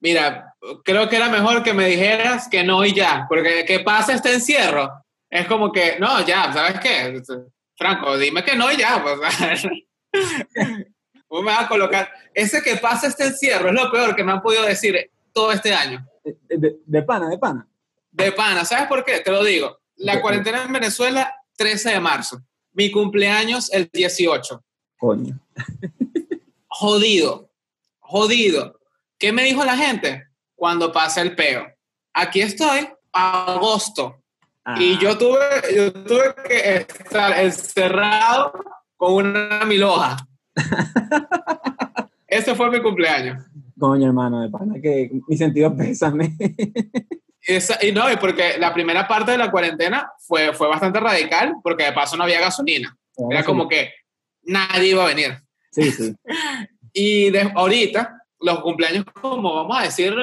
[0.00, 4.12] Mira, creo que era mejor que me dijeras que no y ya, porque que pase
[4.12, 7.20] este encierro es como que, no, ya, ¿sabes qué?
[7.76, 9.18] Franco, dime que no y ya, pues.
[11.30, 12.10] me vas a colocar.
[12.32, 15.74] Ese que pasa este encierro es lo peor que me han podido decir todo este
[15.74, 16.06] año.
[16.24, 17.68] De, pana, de pana.
[18.10, 19.20] De pana, ¿sabes por qué?
[19.20, 19.78] Te lo digo.
[19.96, 22.40] La cuarentena en Venezuela, 13 de marzo.
[22.78, 24.62] Mi cumpleaños, el 18.
[24.98, 25.36] Coño.
[26.68, 27.50] Jodido.
[27.98, 28.78] Jodido.
[29.18, 30.28] ¿Qué me dijo la gente?
[30.54, 31.66] Cuando pasa el peo.
[32.14, 34.22] Aquí estoy, agosto.
[34.78, 34.98] Y ah.
[35.02, 35.40] yo tuve,
[35.74, 38.52] yo tuve que estar encerrado
[38.96, 40.16] con una miloja.
[42.28, 43.44] Ese fue mi cumpleaños.
[43.76, 46.36] Coño, hermano, de pana, que mi sentido pésame.
[47.82, 51.92] Y no, porque la primera parte de la cuarentena fue, fue bastante radical, porque de
[51.92, 52.94] paso no había gasolina.
[53.30, 53.92] Era como que
[54.42, 55.38] nadie iba a venir.
[55.72, 56.14] Sí, sí.
[56.92, 60.14] y de, ahorita, los cumpleaños, como vamos a decir,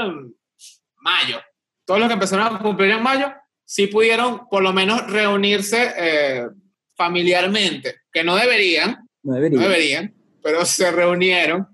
[0.98, 1.42] mayo.
[1.84, 3.34] Todos los que empezaron a cumplir en mayo,
[3.64, 6.48] sí pudieron por lo menos reunirse eh,
[6.96, 11.68] familiarmente, que no deberían, no deberían, no deberían, pero se reunieron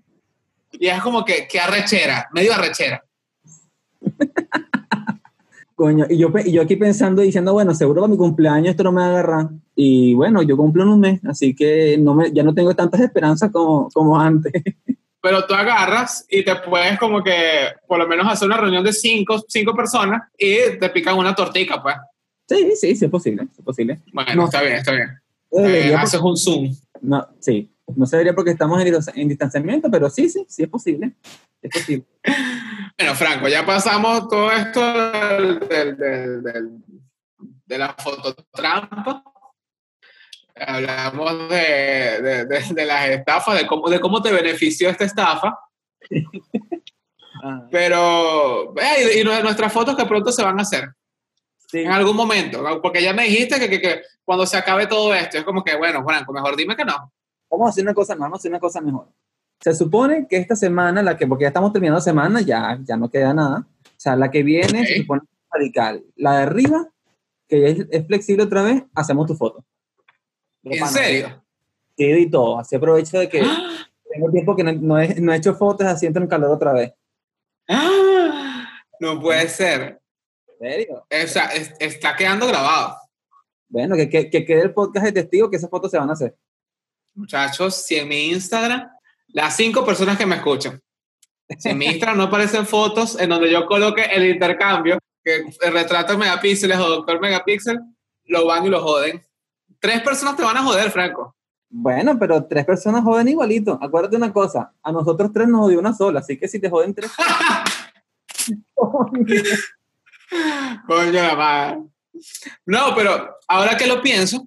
[0.71, 3.03] y es como que, que arrechera, medio arrechera.
[5.81, 8.91] Coño, y yo, y yo aquí pensando, diciendo, bueno, seguro para mi cumpleaños esto no
[8.91, 9.49] me va a agarrar.
[9.75, 13.01] Y bueno, yo cumplo en un mes, así que no me, ya no tengo tantas
[13.01, 14.53] esperanzas como, como antes.
[15.23, 17.33] Pero tú agarras y te puedes como que
[17.87, 21.81] por lo menos hacer una reunión de cinco, cinco personas y te pican una tortica,
[21.81, 21.95] pues.
[22.47, 24.01] Sí, sí, sí es posible, es posible.
[24.13, 25.09] Bueno, está bien, está bien.
[25.51, 26.75] Eh, haces un Zoom.
[27.01, 31.13] No, sí, no se debería porque estamos en, distanciamiento, pero sí, sí, sí es posible.
[31.61, 32.05] Es posible.
[32.97, 34.81] bueno, Franco, ya pasamos todo esto
[37.65, 39.23] de la fototrampa.
[40.55, 45.57] Hablamos de, las estafas, de cómo, de cómo te benefició esta estafa.
[47.43, 47.67] Ah.
[47.71, 50.91] Pero, y, y nuestras fotos que pronto se van a hacer.
[51.73, 55.39] En algún momento, porque ya me dijiste que, que, que, cuando se acabe todo esto,
[55.39, 57.11] es como que, bueno, Franco, mejor dime que no
[57.51, 59.07] vamos a hacer una cosa, vamos a hacer una cosa mejor.
[59.59, 62.97] Se supone que esta semana, la que, porque ya estamos terminando la semana, ya, ya
[62.97, 63.67] no queda nada.
[63.83, 66.03] O sea, la que viene se supone radical.
[66.15, 66.87] La de arriba,
[67.47, 69.63] que es, es flexible otra vez, hacemos tu foto.
[70.63, 71.43] ¿En serio?
[71.95, 72.57] Sí, y todo.
[72.57, 73.43] Así aprovecho de que
[74.11, 76.73] tengo tiempo que no, no, he, no, he, hecho fotos, así entro en calor otra
[76.73, 76.93] vez.
[77.67, 78.67] ¡Ah!
[78.99, 80.01] No puede ser.
[80.59, 81.05] ¿En serio?
[81.09, 82.95] Está, está quedando grabado.
[83.69, 86.13] Bueno, que, que, que, quede el podcast de testigo que esas fotos se van a
[86.13, 86.35] hacer
[87.15, 88.89] muchachos, si en mi Instagram,
[89.27, 90.81] las cinco personas que me escuchan,
[91.57, 95.73] si en mi Instagram no aparecen fotos en donde yo coloque el intercambio, que el
[95.73, 97.79] retrato megapíxeles o doctor megapíxel,
[98.25, 99.25] lo van y lo joden.
[99.79, 101.35] Tres personas te van a joder, Franco.
[101.69, 103.79] Bueno, pero tres personas joden igualito.
[103.81, 106.93] Acuérdate una cosa, a nosotros tres nos jodió una sola, así que si te joden
[106.93, 107.11] tres...
[110.87, 111.83] Coño, la madre.
[112.65, 114.45] No, pero ahora que lo pienso,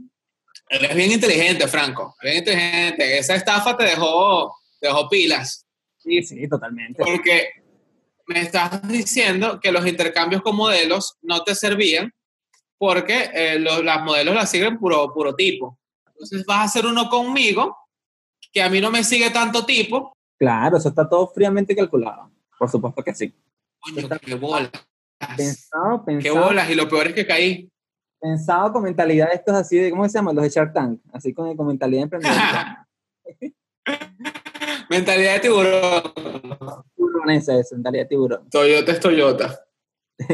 [0.68, 2.14] es bien inteligente, Franco.
[2.22, 3.18] Bien inteligente.
[3.18, 5.66] Esa estafa te dejó, te dejó pilas.
[5.98, 7.02] Sí, sí, totalmente.
[7.02, 7.50] Porque
[8.26, 12.12] me estás diciendo que los intercambios con modelos no te servían
[12.78, 15.78] porque eh, los, las modelos las siguen puro, puro tipo.
[16.06, 17.76] Entonces vas a hacer uno conmigo
[18.52, 20.12] que a mí no me sigue tanto tipo.
[20.38, 22.30] Claro, eso está todo fríamente calculado.
[22.58, 23.34] Por supuesto que sí.
[23.80, 24.70] Coño, qué bolas.
[25.36, 26.34] Pensado, pensado.
[26.34, 27.70] Qué bolas, y lo peor es que caí
[28.24, 30.32] pensado con mentalidad estos así de, ¿cómo se llama?
[30.32, 32.88] Los de Shark Tank, así con, con mentalidad emprendedora.
[34.88, 36.02] mentalidad de tiburón.
[36.96, 38.48] Tiburón esa es, mentalidad de tiburón.
[38.48, 39.60] Toyota es Toyota.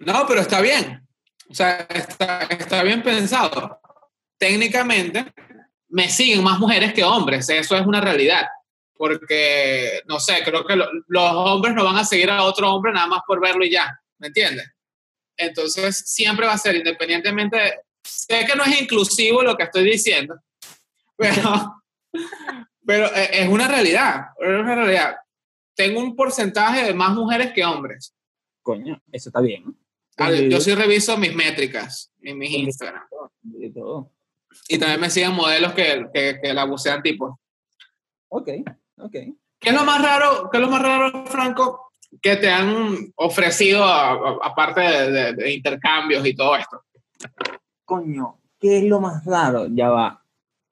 [0.00, 1.08] no, pero está bien.
[1.48, 3.80] O sea, está, está bien pensado.
[4.36, 5.32] Técnicamente,
[5.88, 7.48] me siguen más mujeres que hombres.
[7.48, 8.46] Eso es una realidad.
[8.92, 12.92] Porque, no sé, creo que lo, los hombres no van a seguir a otro hombre
[12.92, 13.98] nada más por verlo y ya.
[14.18, 14.75] ¿Me entiendes?
[15.36, 20.40] Entonces, siempre va a ser, independientemente, sé que no es inclusivo lo que estoy diciendo,
[21.16, 21.82] pero,
[22.84, 25.16] pero e, es una realidad, es una realidad.
[25.74, 28.14] Tengo un porcentaje de más mujeres que hombres.
[28.62, 29.76] Coño, eso está bien.
[30.48, 33.04] yo sí reviso mis métricas en mis Instagram.
[34.68, 37.38] Y también me siguen modelos que, que, que la bucean tipo.
[38.28, 38.48] Ok,
[38.96, 39.12] ok.
[39.58, 41.85] ¿Qué es lo más raro, qué es lo más raro, Franco,
[42.20, 46.82] que te han ofrecido aparte de, intercambios y todo esto?
[47.84, 49.66] Coño, ¿qué es lo más raro?
[49.68, 50.22] Ya va.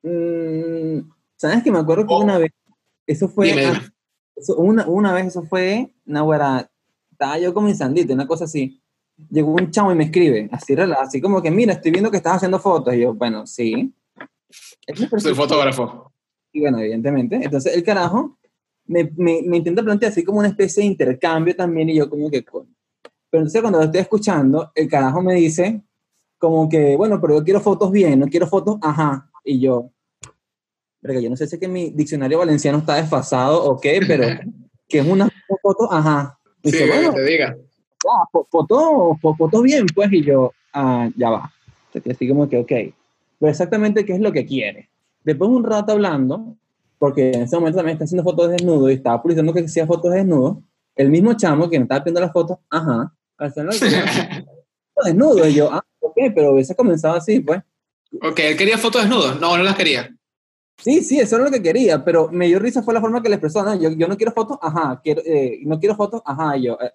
[0.03, 1.01] Mm,
[1.37, 2.23] ¿Sabes que me acuerdo que oh.
[2.23, 2.53] una vez,
[3.07, 3.73] eso fue,
[4.57, 6.70] una, una vez eso fue, era,
[7.11, 8.81] estaba yo comenzandito, una cosa así.
[9.31, 12.37] Llegó un chamo y me escribe, así, así como que, mira, estoy viendo que estás
[12.37, 12.94] haciendo fotos.
[12.94, 13.94] Y yo, bueno, sí.
[15.18, 16.12] Soy fotógrafo.
[16.53, 17.37] Y bueno, evidentemente.
[17.37, 18.38] Entonces el carajo
[18.87, 22.31] me, me, me, intenta plantear así como una especie de intercambio también y yo como
[22.31, 22.42] que...
[22.42, 25.83] Pero entonces cuando lo estoy escuchando, el carajo me dice
[26.38, 29.31] como que, bueno, pero yo quiero fotos bien, no quiero fotos, ajá.
[29.44, 29.90] Y yo,
[31.05, 34.25] pero yo no sé si es que mi diccionario valenciano está desfasado o qué, pero
[34.88, 35.29] que es una
[35.62, 36.38] foto, ajá.
[36.62, 37.57] Y sí, bueno, te diga.
[38.51, 41.53] foto, foto bien, pues, y yo, ah, ya va.
[42.11, 42.73] Así como que, ok.
[43.38, 44.88] Pero exactamente qué es lo que quiere.
[45.23, 46.57] Después de un rato hablando,
[47.05, 49.87] porque en ese momento también está haciendo fotos de desnudo y estaba publicando que hacía
[49.87, 50.62] fotos de desnudo,
[50.97, 53.73] el mismo chamo que me estaba viendo las fotos, ajá, haciendo
[55.05, 55.47] desnudo.
[55.47, 57.61] Y yo, ah, ok, pero hubiese comenzado así, pues.
[58.23, 60.17] Ok, él quería fotos desnudos, no, no las quería.
[60.79, 63.29] Sí, sí, eso era lo que quería, pero me dio risa fue la forma que
[63.29, 66.57] le expresó, no, yo, yo no quiero fotos, ajá, quiero, eh, no quiero fotos, ajá,
[66.57, 66.90] yo, eh,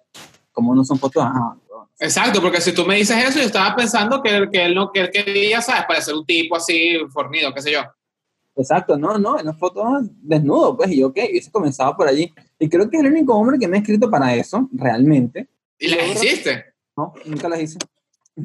[0.50, 1.56] como no son fotos, ajá.
[2.00, 5.02] Exacto, porque si tú me dices eso, yo estaba pensando que, que, él, no, que
[5.02, 5.84] él quería, ¿sabes?
[5.86, 7.82] Parecer un tipo así fornido, qué sé yo.
[8.56, 12.32] Exacto, no, no, en las fotos desnudo, pues, y yo, ok, hubiese comenzado por allí.
[12.58, 15.48] Y creo que es el único hombre que me ha escrito para eso, realmente.
[15.78, 16.74] ¿Y las hiciste?
[16.96, 17.78] No, nunca las hice.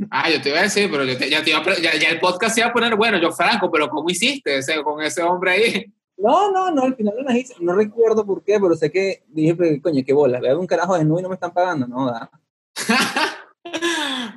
[0.10, 2.96] Ah, yo te iba a decir, pero ya, ya, el podcast se iba a poner,
[2.96, 5.94] bueno, yo Franco, pero ¿cómo hiciste ese, con ese hombre ahí?
[6.18, 9.24] No, no, no, al final no las hice, no recuerdo por qué, pero sé que
[9.28, 12.06] dije, pues, coño, qué bola, veo un carajo desnudo y no me están pagando, no,
[12.08, 12.30] da.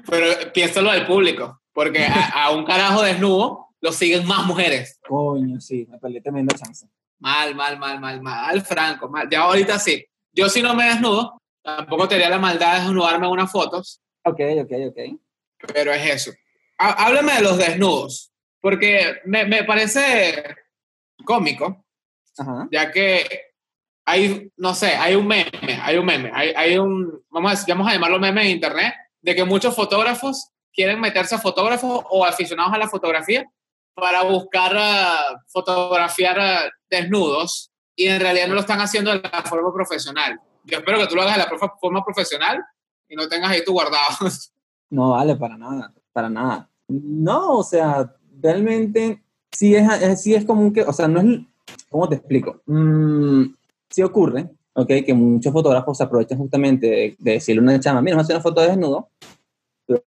[0.09, 4.99] pero piénsalo al público, porque a, un carajo desnudo lo siguen más mujeres.
[5.07, 6.87] Coño, sí, me peleé tremenda chance.
[7.19, 9.29] Mal, mal, mal, mal, mal, Franco, mal.
[9.31, 10.05] Ya ahorita sí.
[10.33, 14.01] Yo si no me desnudo, tampoco tendría la maldad de desnudarme en unas fotos.
[14.25, 14.99] Ok, ok, ok
[15.67, 16.33] pero es eso.
[16.79, 20.45] Háblame de los desnudos, porque me, me parece
[21.25, 21.85] cómico,
[22.71, 23.27] ya que
[24.05, 25.51] hay, no sé, hay un meme,
[25.83, 29.35] hay un meme, hay, hay un, vamos a, vamos a llamarlo meme en internet, de
[29.35, 33.45] que muchos fotógrafos quieren meterse a fotógrafos o aficionados a la fotografía
[34.01, 39.43] para buscar uh, fotografiar uh, desnudos y en realidad no lo están haciendo de la
[39.43, 40.41] forma profesional.
[40.65, 42.63] Yo espero que tú lo hagas de la forma profesional
[43.09, 44.17] y no tengas ahí tu guardado.
[44.91, 46.71] No vale para nada, para nada.
[46.89, 51.41] No, o sea, realmente sí es, sí es común que, o sea, no es,
[51.91, 52.63] ¿cómo te explico?
[52.65, 53.55] Mm,
[53.91, 54.89] sí ocurre, ¿ok?
[55.05, 58.43] Que muchos fotógrafos se aprovechan justamente de, decirle a una chama, mira, a hacer una
[58.43, 59.11] foto de desnudo,
[59.87, 60.03] pero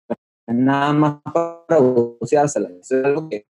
[0.47, 2.69] nada más para buceársela.
[2.79, 3.45] Eso es algo que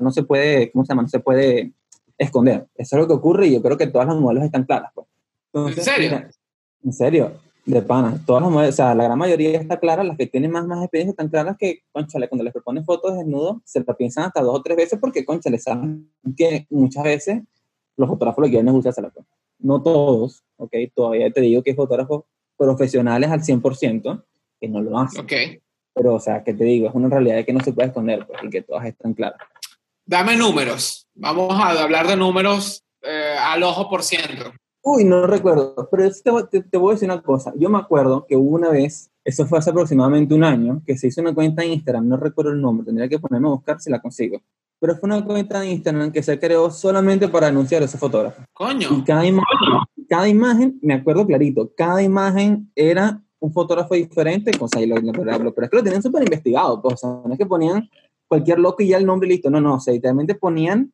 [0.00, 1.02] no se puede, ¿cómo se llama?
[1.02, 1.72] No se puede
[2.18, 2.66] esconder.
[2.76, 4.92] Eso es lo que ocurre y yo creo que todas las modelos están claras.
[4.94, 5.06] Pues.
[5.76, 6.22] ¿En serio?
[6.84, 7.32] en serio.
[7.64, 8.20] De pana.
[8.26, 10.82] Todas las mujeres, o sea, la gran mayoría está clara, las que tienen más, más
[10.82, 14.58] experiencia están claras que, conchale, cuando les proponen fotos desnudos, se lo piensan hasta dos
[14.58, 17.42] o tres veces porque, conchale, saben que muchas veces
[17.96, 19.26] los fotógrafos lo quieren es la foto.
[19.60, 20.74] No todos, ¿ok?
[20.94, 22.24] Todavía te digo que hay fotógrafos
[22.58, 24.24] profesionales al 100%
[24.60, 25.22] que no lo hacen.
[25.22, 25.32] Ok.
[25.94, 28.40] Pero, o sea, que te digo, es una realidad que no se puede esconder pues,
[28.42, 29.40] y que todas están claras.
[30.06, 31.08] Dame números.
[31.14, 34.52] Vamos a hablar de números eh, al ojo por ciento.
[34.82, 36.10] Uy, no recuerdo, pero
[36.50, 37.54] te, te, voy a decir una cosa.
[37.56, 41.06] Yo me acuerdo que hubo una vez, eso fue hace aproximadamente un año, que se
[41.06, 43.90] hizo una cuenta en Instagram, no recuerdo el nombre, tendría que ponerme a buscar si
[43.90, 44.42] la consigo.
[44.78, 48.42] Pero fue una cuenta de Instagram que se creó solamente para anunciar a ese fotógrafo.
[48.52, 48.88] Coño.
[48.90, 49.58] Y cada imagen,
[50.06, 55.64] cada imagen, me acuerdo clarito, cada imagen era un fotógrafo diferente, cosa, y lo, pero
[55.64, 57.88] es que lo tenían súper investigado, pues, o sea, no es que ponían
[58.28, 60.92] cualquier loco y ya el nombre listo, no, no, o sea, literalmente ponían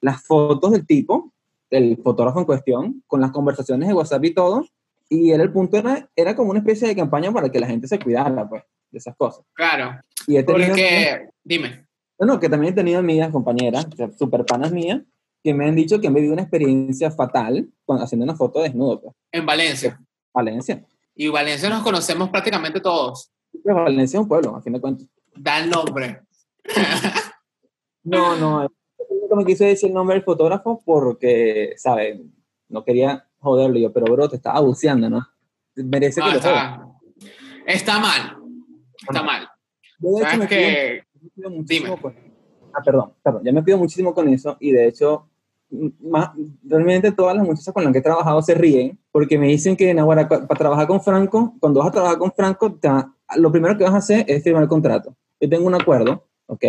[0.00, 1.34] las fotos del tipo
[1.76, 4.66] el fotógrafo en cuestión, con las conversaciones de WhatsApp y todo,
[5.08, 7.88] y era el punto era, era como una especie de campaña para que la gente
[7.88, 9.44] se cuidara, pues, de esas cosas.
[9.54, 10.00] Claro.
[10.26, 11.86] Y he tenido, Porque, dime.
[12.16, 15.02] Bueno, que también he tenido amigas, compañeras, super panas mías,
[15.42, 19.00] que me han dicho que han vivido una experiencia fatal cuando, haciendo una foto desnudo.
[19.00, 19.16] Pues.
[19.32, 20.00] En Valencia.
[20.32, 20.82] Valencia.
[21.14, 23.30] Y Valencia nos conocemos prácticamente todos.
[23.64, 25.06] Valencia es un pueblo, a fin de cuentas.
[25.36, 26.20] Da el nombre.
[28.04, 28.68] No, no,
[29.36, 32.20] me quise decir el nombre del fotógrafo porque, ¿sabes?
[32.68, 35.26] No quería joderlo yo, pero bro, te estaba buceando, ¿no?
[35.76, 36.86] Merece que lo está,
[37.66, 38.36] está mal.
[39.08, 39.48] Está mal.
[40.22, 41.02] ¿Sabes que...
[42.74, 45.28] Ah, perdón, perdón, ya me pido muchísimo con eso y de hecho,
[46.00, 46.30] más,
[46.64, 49.94] realmente todas las muchachas con las que he trabajado se ríen porque me dicen que
[49.94, 52.78] para trabajar con Franco, cuando vas a trabajar con Franco,
[53.36, 55.16] lo primero que vas a hacer es firmar el contrato.
[55.40, 56.64] Yo tengo un acuerdo, ¿ok?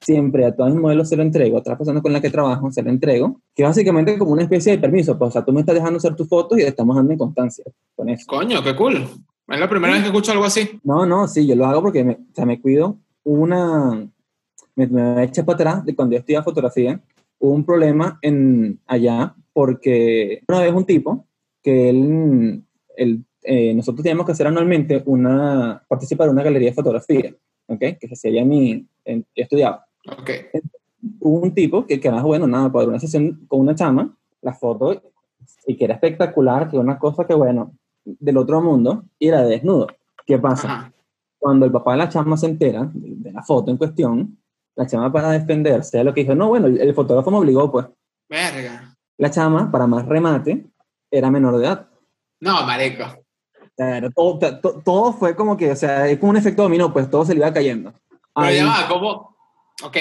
[0.00, 2.70] siempre a todos mis modelos se lo entrego, a otras personas con las que trabajo
[2.70, 5.52] se lo entrego, que básicamente es como una especie de permiso, pues, o sea, tú
[5.52, 7.64] me estás dejando hacer tus fotos y estamos dando en constancia
[7.94, 8.24] con eso.
[8.26, 9.06] Coño, qué cool.
[9.48, 10.78] Es la primera vez que escucho algo así.
[10.84, 14.08] No, no, sí, yo lo hago porque me, o sea, me cuido una...
[14.76, 17.00] Me, me eché para atrás de cuando yo estudiaba fotografía,
[17.40, 21.26] hubo un problema en allá porque una vez un tipo
[21.62, 22.62] que él,
[22.96, 27.34] él eh, nosotros teníamos que hacer anualmente una, participar en una galería de fotografía,
[27.68, 27.78] ¿ok?
[28.00, 29.86] Que se hacía en mi, en, yo estudiaba.
[30.10, 30.30] Ok.
[31.20, 34.52] Hubo un tipo que, que más bueno, nada, para una sesión con una chama, la
[34.52, 35.00] foto,
[35.66, 37.72] y que era espectacular, que una cosa que, bueno,
[38.04, 39.86] del otro mundo, y era desnudo.
[40.26, 40.92] ¿Qué pasa?
[41.38, 44.38] Cuando el papá de la chama se entera de, la foto en cuestión,
[44.74, 47.86] la chama para defenderse, lo que dijo, no, bueno, el, el fotógrafo me obligó, pues.
[48.28, 48.96] Verga.
[49.18, 50.66] La chama, para más remate,
[51.10, 51.88] era menor de edad.
[52.40, 53.04] No, marico.
[53.78, 57.08] Pero todo, to- todo fue como que, o sea, es como un efecto dominó, pues
[57.08, 57.92] todo se le iba cayendo.
[58.34, 59.36] Pero ya va, ¿cómo?
[59.84, 59.96] Ok,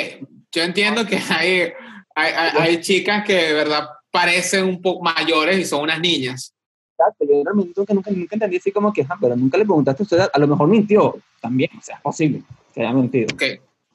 [0.52, 1.72] yo entiendo que hay,
[2.16, 6.54] hay, hay, hay chicas que de verdad parecen un poco mayores y son unas niñas.
[6.98, 10.02] Exacto, yo realmente nunca, nunca, nunca entendí así como que, ah, pero nunca le preguntaste
[10.02, 12.42] a usted, a lo mejor mintió también, o sea, es posible
[12.74, 13.28] que haya mentido.
[13.32, 13.44] Ok,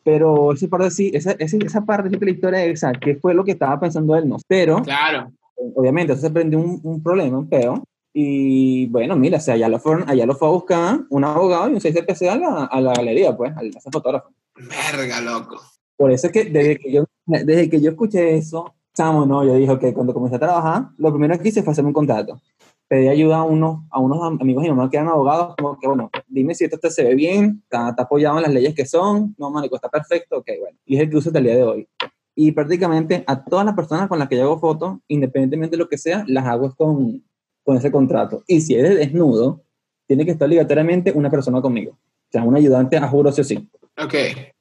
[0.04, 3.34] Pero esa parte sí, esa, esa, esa parte que la historia es esa, que fue
[3.34, 4.36] lo que estaba pensando él, no.
[4.46, 5.32] Pero, claro.
[5.74, 7.82] obviamente, eso se prendió un, un problema, un peo.
[8.14, 11.70] Y bueno, mira, o sea, allá lo, fueron, allá lo fue a buscar un abogado
[11.70, 14.30] y un 6CPC a la, a la galería, pues, al a ese fotógrafo.
[14.56, 15.60] Verga, loco.
[15.96, 19.54] Por eso es que desde que yo, desde que yo escuché eso, chamo, no, yo
[19.54, 22.40] dije que cuando comencé a trabajar, lo primero que hice fue hacerme un contrato.
[22.86, 25.86] Pedí ayuda a unos, a unos am- amigos y mamá que eran abogados, como que,
[25.86, 28.84] bueno, dime si esto te se ve bien, está, está apoyado en las leyes que
[28.84, 30.76] son, no, marico, está perfecto, ok, bueno.
[30.84, 31.88] Y es el que uso hasta el día de hoy.
[32.34, 35.88] Y prácticamente a todas las personas con las que yo hago fotos, independientemente de lo
[35.88, 37.22] que sea, las hago con,
[37.64, 38.42] con ese contrato.
[38.46, 39.62] Y si es de desnudo,
[40.06, 41.92] tiene que estar obligatoriamente una persona conmigo.
[41.92, 43.68] O sea, un ayudante, a juro sí o sí.
[43.98, 44.14] Ok,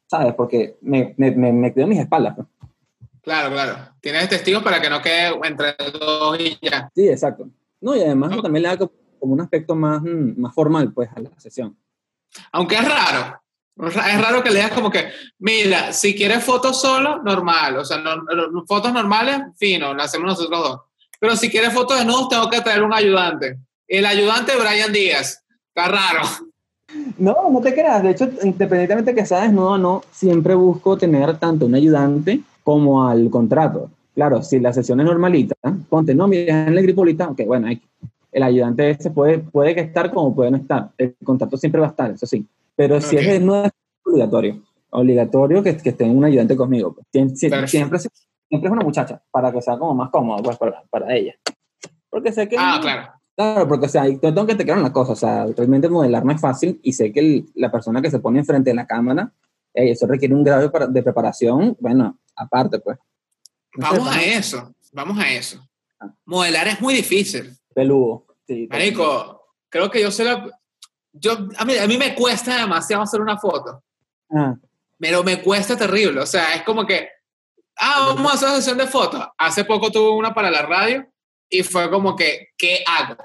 [0.08, 0.34] ¿Sabes?
[0.36, 2.36] Porque me, me, me, me cuido mis espaldas.
[2.36, 2.48] pues.
[3.22, 3.78] claro, claro.
[4.02, 6.90] Tienes testigos para que no quede entre dos y ya.
[6.94, 7.48] Sí, exacto.
[7.80, 8.44] No, y además Ok.
[8.44, 11.78] también le da co- como un aspecto más, mm, más formal, pues, a la sesión.
[12.52, 13.42] Aunque es raro.
[13.78, 15.08] Es raro que le digas como que,
[15.40, 17.78] mira, si quieres fotos solo, normal.
[17.78, 20.82] O sea, no- no- fotos normales, fino, las hacemos nosotros dos.
[21.22, 23.60] Pero si quieres fotos desnudos, tengo que traer un ayudante.
[23.88, 25.44] El ayudante, Brian Díaz.
[25.68, 26.24] Está raro.
[27.20, 28.02] No, no te creas.
[28.02, 33.08] De hecho, independientemente que sea desnudo o no, siempre busco tener tanto un ayudante como
[33.08, 33.92] al contrato.
[34.16, 35.56] Claro, si la sesión es normalita,
[35.90, 37.82] ponte, no, mira, en la gripolita, ok, bueno, hay-
[38.32, 40.90] el ayudante ese puede, puede que estar como puede no estar.
[40.98, 42.46] El contrato siempre va a estar, eso sí.
[42.76, 43.72] Pero si es desnudo, es
[44.04, 44.62] obligatorio.
[44.90, 46.96] Obligatorio que, que esté un ayudante conmigo.
[47.14, 47.30] sie-
[47.68, 48.00] siempre,
[48.52, 51.34] siempre es una muchacha, para que sea como más cómodo pues, para, para ella.
[52.10, 52.58] Porque sé que...
[52.60, 53.14] Ah, claro.
[53.34, 56.26] Claro, porque o sea, yo tengo que te quedar una cosa, o sea, realmente modelar
[56.26, 58.86] no es fácil y sé que el- la persona que se pone enfrente de la
[58.86, 59.32] cámara,
[59.74, 63.00] eh, eso requiere un grado de, de preparación, bueno, aparte pues.
[63.78, 64.76] Vamos a eso.
[64.92, 65.66] Vamos a eso.
[66.02, 66.14] Ah.
[66.26, 67.56] Modelar es muy difícil.
[67.74, 68.26] Peludo.
[68.46, 70.46] Sí, Marico, creo que yo sé la...
[71.14, 73.82] Yo, a, mí, a mí me cuesta demasiado hacer una foto.
[74.30, 74.56] Ah,
[75.00, 76.20] pero me cuesta terrible.
[76.20, 77.08] O sea, es como que,
[77.78, 79.26] ah, vamos a hacer una sesión de fotos.
[79.38, 81.06] Hace poco tuve una para la radio
[81.50, 83.18] y fue como que, ¿qué hago?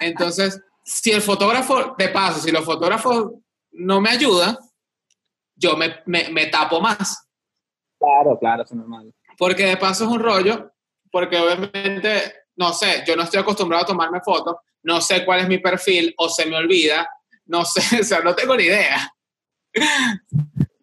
[0.00, 3.32] Entonces, si el fotógrafo, de paso, si los fotógrafos
[3.72, 4.56] no me ayudan,
[5.54, 7.28] yo me, me, me tapo más.
[7.98, 9.12] claro, claro, eso es normal.
[9.38, 10.72] Porque de paso es un rollo,
[11.10, 15.48] porque obviamente, no sé, yo no estoy acostumbrado a tomarme fotos, no sé cuál es
[15.48, 17.08] mi perfil o se me olvida,
[17.46, 19.12] no sé, o sea, no tengo ni idea.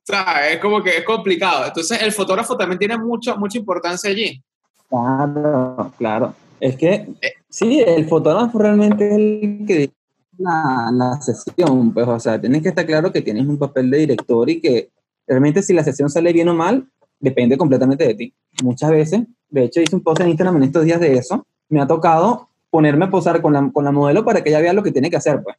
[0.04, 0.56] ¿Sabes?
[0.56, 1.66] Es como que es complicado.
[1.66, 4.42] Entonces, el fotógrafo también tiene mucho, mucha importancia allí.
[4.90, 6.34] Claro, claro.
[6.60, 7.08] Es que,
[7.50, 9.92] sí, el fotógrafo realmente es el que
[10.38, 13.98] la, la sesión, pues, o sea, tienes que estar claro que tienes un papel de
[14.00, 14.90] director y que
[15.28, 16.88] realmente si la sesión sale bien o mal,
[17.20, 18.34] depende completamente de ti.
[18.62, 21.82] Muchas veces, de hecho, hice un post en Instagram en estos días de eso, me
[21.82, 24.84] ha tocado ponerme a posar con la, con la modelo para que ella vea lo
[24.84, 25.56] que tiene que hacer, pues.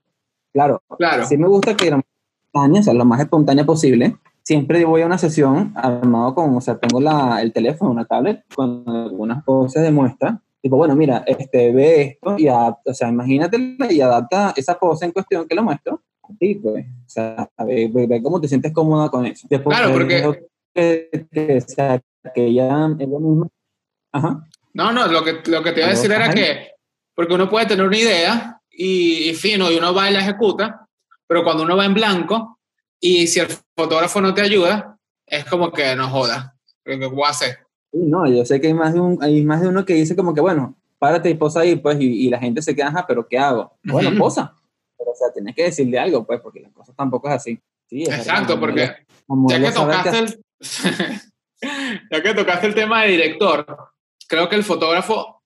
[0.53, 1.27] Claro, Claro.
[1.27, 4.17] sí me gusta que la espontánea, o sea, lo más espontánea posible.
[4.45, 8.45] Siempre voy a una sesión armado con, o sea, tengo la, el teléfono, una tablet,
[8.55, 10.39] con algunas poses de muestra.
[10.61, 13.59] Tipo, bueno, mira, este, ve esto y adapta, o sea, imagínate
[13.91, 16.03] y adapta esa pose en cuestión que lo muestro.
[16.39, 19.47] Sí, pues, o sea, ve, ve- ve cómo te sientes cómoda con eso.
[19.51, 20.39] Después, Claro, porque-
[20.75, 22.03] Que, que, o sea,
[22.35, 23.51] que ella es lo mismo.
[24.13, 24.43] Ajá.
[24.73, 26.35] No, no, lo que, lo que te iba a decir era Ajá.
[26.35, 26.73] que,
[27.15, 30.87] porque uno puede tener una idea y, y fino, y uno va y la ejecuta,
[31.29, 32.54] pero cuando uno va en blanco
[33.07, 36.57] y si el fotógrafo no te ayuda, es como que no joda.
[36.83, 37.59] ¿Qué voy a hacer?
[37.93, 40.33] No, yo sé que hay más de, un, hay más de uno que dice como
[40.33, 43.29] que, bueno, párate y posa ahí, pues, y, y la gente se queda, ajá, pero
[43.29, 43.77] ¿qué hago?
[43.83, 44.55] Bueno, posa.
[44.97, 47.61] Pero, o sea, tienes que decirle algo, pues, porque las cosas tampoco es así.
[47.91, 48.91] Sí, es Exacto, porque
[49.27, 50.43] como ya que tocaste el,
[52.11, 53.67] ya que tocaste el tema de director,
[54.27, 55.43] creo que el fotógrafo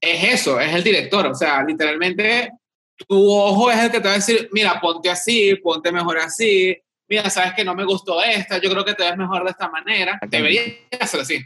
[0.00, 1.26] es eso, es el director.
[1.26, 2.52] O sea, literalmente
[3.06, 6.76] tu ojo es el que te va a decir, mira, ponte así, ponte mejor así,
[7.08, 9.68] mira, sabes que no me gustó esta, yo creo que te ves mejor de esta
[9.68, 10.18] manera.
[10.28, 10.62] Debería
[11.06, 11.36] ser así.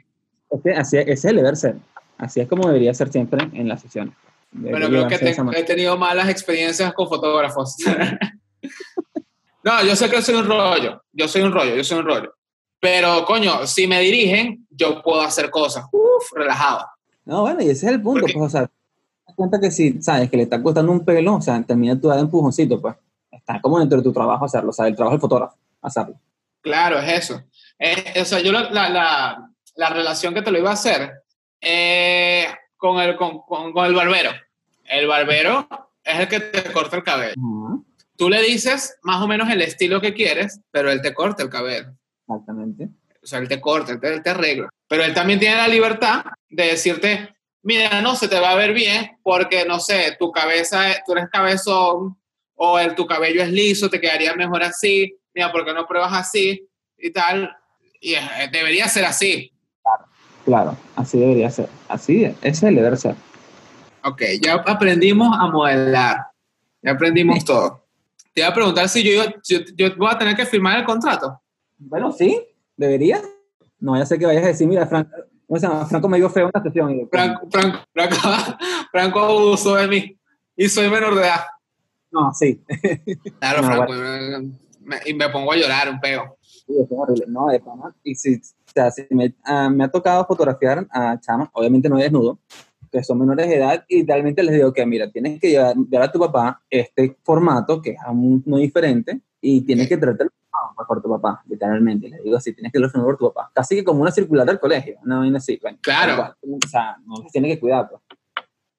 [0.50, 1.76] Es que así, ese es el deber ser.
[2.18, 4.14] Así es como debería ser siempre en las sesiones.
[4.52, 7.76] Bueno, creo que he tenido malas experiencias con fotógrafos.
[9.64, 12.34] no, yo sé que soy un rollo, yo soy un rollo, yo soy un rollo.
[12.78, 16.86] Pero, coño, si me dirigen, yo puedo hacer cosas, uff, relajado.
[17.24, 18.72] No, bueno, y ese es el punto, pues, o sea, te
[19.34, 22.20] cuenta que si sabes que le está costando un pelo, o sea, termina tu de
[22.20, 22.94] empujoncito, pues,
[23.30, 26.18] está como dentro de tu trabajo hacerlo, o sea, el trabajo del fotógrafo, hacerlo.
[26.60, 27.42] Claro, es eso.
[28.20, 31.12] o sea, yo la, la, la, relación que te lo iba a hacer
[31.60, 34.30] eh, con, el, con, con, el barbero.
[34.84, 35.68] El barbero
[36.04, 37.34] es el que te corta el cabello.
[38.16, 41.48] Tú le dices más o menos el estilo que quieres, pero él te corta el
[41.48, 41.92] cabello.
[42.28, 42.88] Exactamente.
[43.22, 44.68] O sea, él te corta, él te, él te arregla.
[44.88, 48.72] Pero él también tiene la libertad de decirte, mira, no, se te va a ver
[48.72, 52.16] bien porque, no sé, tu cabeza, tú eres cabezón
[52.54, 56.12] o el, tu cabello es liso, te quedaría mejor así, mira, ¿por qué no pruebas
[56.12, 57.50] así y tal?
[58.00, 58.14] Y
[58.52, 59.52] debería ser así.
[59.82, 60.04] Claro,
[60.44, 61.68] claro, así debería ser.
[61.88, 63.14] Así, ese es el deber ser.
[64.04, 66.16] Ok, ya aprendimos a modelar,
[66.82, 67.84] ya aprendimos todo.
[68.34, 71.40] Te iba a preguntar si yo, yo, yo voy a tener que firmar el contrato.
[71.78, 72.44] Bueno, sí,
[72.76, 73.20] debería.
[73.78, 74.88] No ya sé que vayas a decir, mira,
[75.60, 77.08] Franco, Franco me dio feo en la sesión.
[77.10, 78.16] Franco, Franco, Franco,
[78.92, 80.18] Franco abusó de mí
[80.56, 81.40] y soy menor de edad.
[82.10, 82.62] No, sí.
[83.38, 83.92] Claro, Franco,
[85.06, 86.36] y me pongo a llorar un peo.
[86.40, 87.24] Sí, es horrible.
[87.28, 87.94] No, de pana.
[88.02, 88.40] Y si, o
[88.72, 92.38] sea, si me, ah, me, ha tocado fotografiar a chamas, obviamente no desnudo,
[92.90, 96.12] que son menores de edad, y realmente les digo que, mira, tienes que llevar, a
[96.12, 100.32] tu papá este formato, que es aún no diferente, y tienes que tratarlo
[100.86, 102.08] por tu papá, literalmente.
[102.08, 103.50] Le digo así, tienes que hacerlo por tu papá.
[103.54, 105.58] Casi que como una circular del colegio, una vaina así.
[105.80, 106.36] claro.
[106.42, 107.88] o sea, no tiene que cuidar.
[107.88, 108.02] Pues.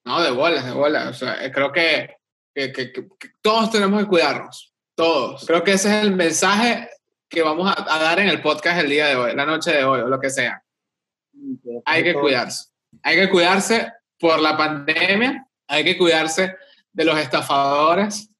[0.04, 1.08] No, de bolas, de bolas.
[1.08, 2.16] O sea, creo que,
[2.54, 3.08] que, que, que,
[3.40, 4.72] todos tenemos que cuidarnos.
[4.94, 5.44] Todos.
[5.46, 6.88] Creo que ese es el mensaje
[7.28, 9.84] que vamos a, a, dar en el podcast el día de hoy, la noche de
[9.84, 10.62] hoy o lo que sea.
[11.84, 12.68] Hay que cuidarse.
[13.02, 16.54] Hay que cuidarse por la pandemia, hay que cuidarse
[16.92, 18.30] de los estafadores,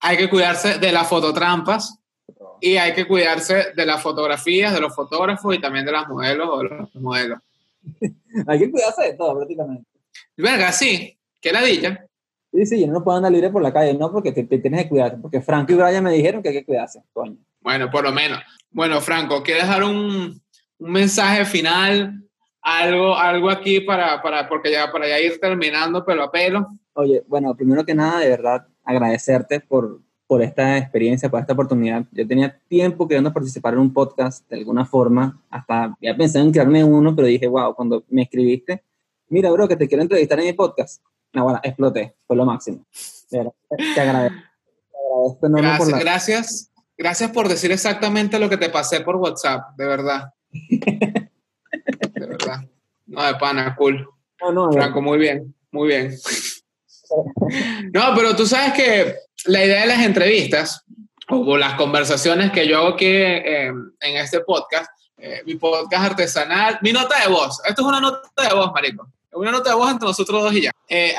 [0.00, 1.98] hay que cuidarse de las fototrampas
[2.60, 6.48] y hay que cuidarse de las fotografías, de los fotógrafos y también de las modelos
[6.50, 7.38] o de los modelos.
[8.46, 9.84] hay que cuidarse de todo prácticamente.
[10.36, 12.06] Verga, sí, qué ladilla.
[12.52, 14.88] Sí, sí, yo no puedo andar libre por la calle, no, porque te, tienes que
[14.88, 17.36] cuidar, porque Franco y Brian me dijeron que hay que cuidarse, coño.
[17.60, 18.40] Bueno, por lo menos.
[18.70, 20.40] Bueno, Franco, ¿quieres dar un,
[20.78, 22.22] un mensaje final?
[22.62, 26.66] Algo, algo aquí para, para, porque ya, para ya ir terminando pelo a pelo.
[26.94, 32.04] Oye, bueno, primero que nada, de verdad, agradecerte por, por esta experiencia, por esta oportunidad.
[32.12, 36.50] Yo tenía tiempo queriendo participar en un podcast de alguna forma, hasta ya pensé en
[36.50, 38.82] crearme uno, pero dije, wow, cuando me escribiste,
[39.28, 41.02] mira, bro, que te quiero entrevistar en mi podcast.
[41.32, 42.84] No, bueno, exploté, fue lo máximo.
[43.28, 43.56] Te agradezco.
[43.94, 44.46] Te agradezco
[45.40, 50.32] gracias, por gracias, gracias por decir exactamente lo que te pasé por WhatsApp, de verdad.
[50.50, 51.30] de
[52.26, 52.68] verdad.
[53.06, 54.08] No, de pana, cool.
[54.40, 56.14] No, no, Franco, muy bien, muy bien.
[57.92, 59.14] No, pero tú sabes que
[59.46, 60.84] la idea de las entrevistas
[61.28, 63.66] o las conversaciones que yo hago aquí eh,
[64.00, 67.60] en este podcast, eh, mi podcast artesanal, mi nota de voz.
[67.64, 70.62] Esto es una nota de voz, marico una nota de voz entre nosotros dos y
[70.62, 70.72] ya.
[70.88, 71.14] Eh,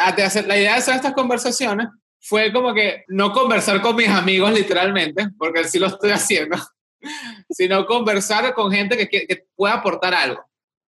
[0.45, 1.87] la idea de hacer estas conversaciones
[2.19, 6.57] fue como que no conversar con mis amigos literalmente, porque sí lo estoy haciendo,
[7.49, 10.43] sino conversar con gente que, que, pueda aportar algo.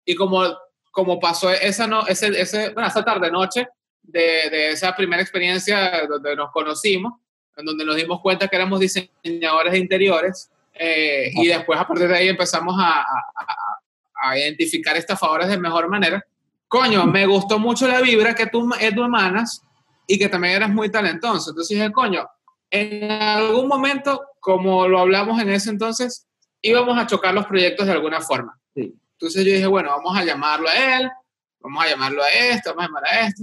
[0.05, 0.45] Y como,
[0.91, 3.69] como pasó esa, no, ese, ese, bueno, esa tarde-noche
[4.09, 7.15] de, de, esa primera experiencia donde nos conocimos,
[7.57, 12.09] en donde nos dimos cuenta que éramos diseñadores de interiores, eh, y después a partir
[12.09, 16.25] de ahí empezamos a, a, a, identificar estafadores de mejor manera
[16.69, 19.65] coño, me gustó mucho la vibra que tú, eh, tú emanas
[20.07, 21.51] y que también eras muy talentoso.
[21.51, 22.29] Entonces dije, coño,
[22.71, 26.27] en algún momento, como lo hablamos en ese entonces,
[26.63, 28.59] íbamos a chocar los proyectos de alguna forma.
[28.75, 28.95] Sí.
[29.13, 31.11] Entonces yo dije, bueno, vamos a llamarlo a él,
[31.61, 33.43] vamos a llamarlo a este, vamos a llamar a este.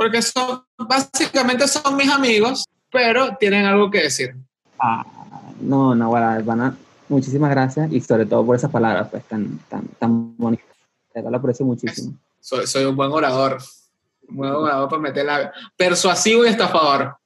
[0.00, 4.34] Porque son, básicamente son mis amigos, pero tienen algo que decir.
[4.78, 5.04] Ah,
[5.60, 6.74] no, no, bueno,
[7.06, 10.64] muchísimas gracias y sobre todo por esas palabras pues, tan, tan, tan bonitas.
[11.12, 12.18] Te lo aprecio muchísimo.
[12.40, 13.58] Soy, soy un buen orador.
[14.26, 15.52] Un buen orador para meter la...
[15.76, 17.18] Persuasivo y estafador.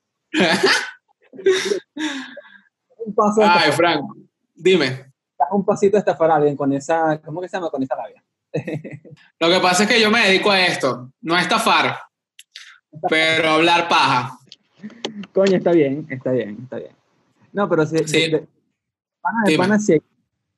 [3.07, 4.05] un paso Ay, Frank,
[4.53, 5.13] dime.
[5.53, 7.21] Un pasito a estafar a alguien con esa...
[7.25, 7.71] ¿Cómo que se llama?
[7.71, 8.25] Con esa labia.
[9.39, 11.13] Lo que pasa es que yo me dedico a esto.
[11.21, 11.99] No a estafar,
[13.09, 14.39] pero hablar paja.
[15.33, 16.93] Coño, está bien, está bien, está bien.
[17.53, 18.31] No, pero si, sí.
[18.31, 18.47] de,
[19.21, 20.03] pana de pana, si hay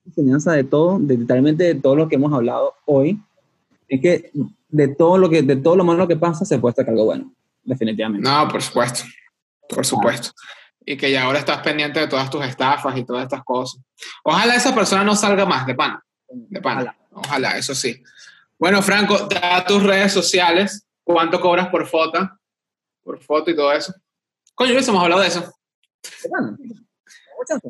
[0.07, 3.20] enseñanza de todo, de, literalmente de todo lo que hemos hablado hoy,
[3.89, 4.30] es que
[4.68, 7.32] de todo lo que de todo lo malo que pasa se puede sacar algo bueno,
[7.64, 8.28] definitivamente.
[8.28, 9.05] No, por supuesto,
[9.68, 10.30] por supuesto.
[10.84, 13.82] Y que ya ahora estás pendiente de todas tus estafas y todas estas cosas.
[14.22, 15.99] Ojalá esa persona no salga más de pan.
[16.28, 16.87] De pan.
[17.12, 18.03] Ojalá, eso sí.
[18.59, 22.18] Bueno, Franco, da tus redes sociales ¿Cuánto cobras por foto?
[23.04, 23.94] Por foto y todo eso.
[24.57, 25.44] Coño, hubiésemos hablado de eso.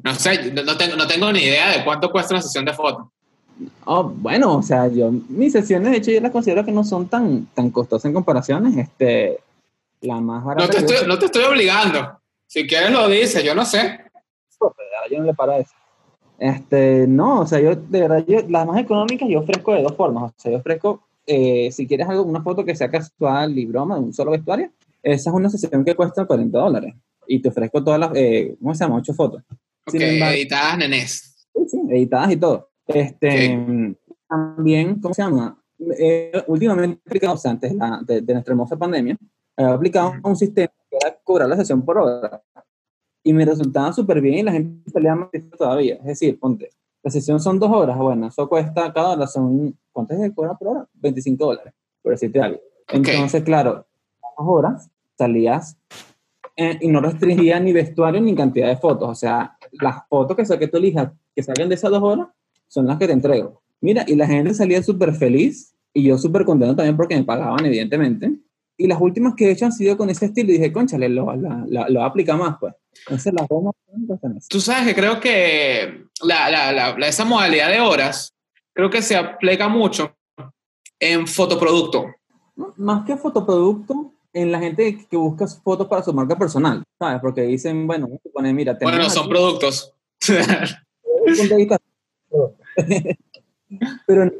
[0.03, 3.09] No sé, no tengo, no tengo ni idea de cuánto cuesta una sesión de fotos.
[3.85, 7.09] Oh, bueno, o sea, yo, mis sesiones, de hecho, yo las considero que no son
[7.09, 8.75] tan, tan costosas en comparaciones.
[8.75, 9.39] Este,
[10.01, 10.67] la más barata.
[10.67, 12.19] No te, estoy, no te estoy obligando.
[12.47, 14.01] Si quieres lo dices, yo no sé.
[15.11, 15.75] Yo no le paro eso.
[16.39, 19.95] Este, no, o sea, yo, de verdad, yo, las más económicas yo ofrezco de dos
[19.95, 20.25] formas.
[20.25, 23.97] O sea, yo ofrezco, eh, si quieres algo, una foto que sea casual y broma,
[23.97, 24.71] de un solo vestuario,
[25.03, 26.95] esa es una sesión que cuesta 40 dólares.
[27.27, 28.97] Y te ofrezco todas las, eh, ¿cómo se llama?
[28.97, 29.43] Ocho fotos.
[29.87, 31.49] Ok, editadas, nenés.
[31.55, 32.71] Sí, sí, editadas y todo.
[32.87, 33.97] Este,
[34.29, 35.61] También, ¿cómo se llama?
[35.99, 37.73] Eh, últimamente, o sea, antes
[38.07, 39.17] de, de, nuestra hermosa pandemia,
[39.57, 42.43] he aplicado un sistema que era cobrar la sesión por hora.
[43.23, 45.97] Y me resultaba súper bien y la gente salía más todavía.
[45.97, 46.71] Es decir, ponte,
[47.03, 50.55] la sesión son dos horas, bueno, eso cuesta cada hora, son, ¿cuánto es de cobra
[50.55, 50.87] por hora?
[50.93, 51.73] 25 dólares,
[52.03, 52.61] por decirte algo.
[52.89, 53.87] Entonces, claro,
[54.37, 55.79] dos horas salías
[56.55, 59.09] eh, y no restringía ni vestuario ni cantidad de fotos.
[59.09, 62.29] O sea, las fotos que, sea, que tú elijas que salgan de esas dos horas
[62.69, 63.63] son las que te entrego.
[63.81, 67.65] Mira, y la gente salía súper feliz y yo súper contento también porque me pagaban,
[67.65, 68.33] evidentemente.
[68.77, 71.35] Y las últimas que he hecho han sido con ese estilo y dije, conchale, lo,
[71.35, 72.75] lo, lo aplica más, pues.
[73.07, 73.75] Entonces, las dos
[74.49, 78.35] Tú sabes que creo que la, la, esa modalidad de horas,
[78.77, 80.15] creo que se aplica mucho
[81.01, 82.15] en fotoproducto.
[82.77, 87.21] más que fotoproducto, en la gente que busca fotos para su marca personal, ¿sabes?
[87.23, 89.95] Porque dicen, bueno, pone, mira, bueno, son productos.
[94.07, 94.31] Pero,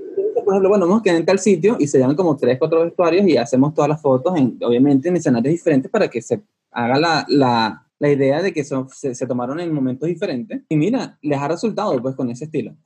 [0.45, 2.85] por ejemplo, bueno, vamos a quedar en tal sitio y se llaman como tres, cuatro
[2.85, 6.99] vestuarios y hacemos todas las fotos, en, obviamente en escenarios diferentes para que se haga
[6.99, 10.61] la, la, la idea de que son, se, se, tomaron en momentos diferentes.
[10.69, 12.77] Y mira, les ha resultado pues con ese estilo,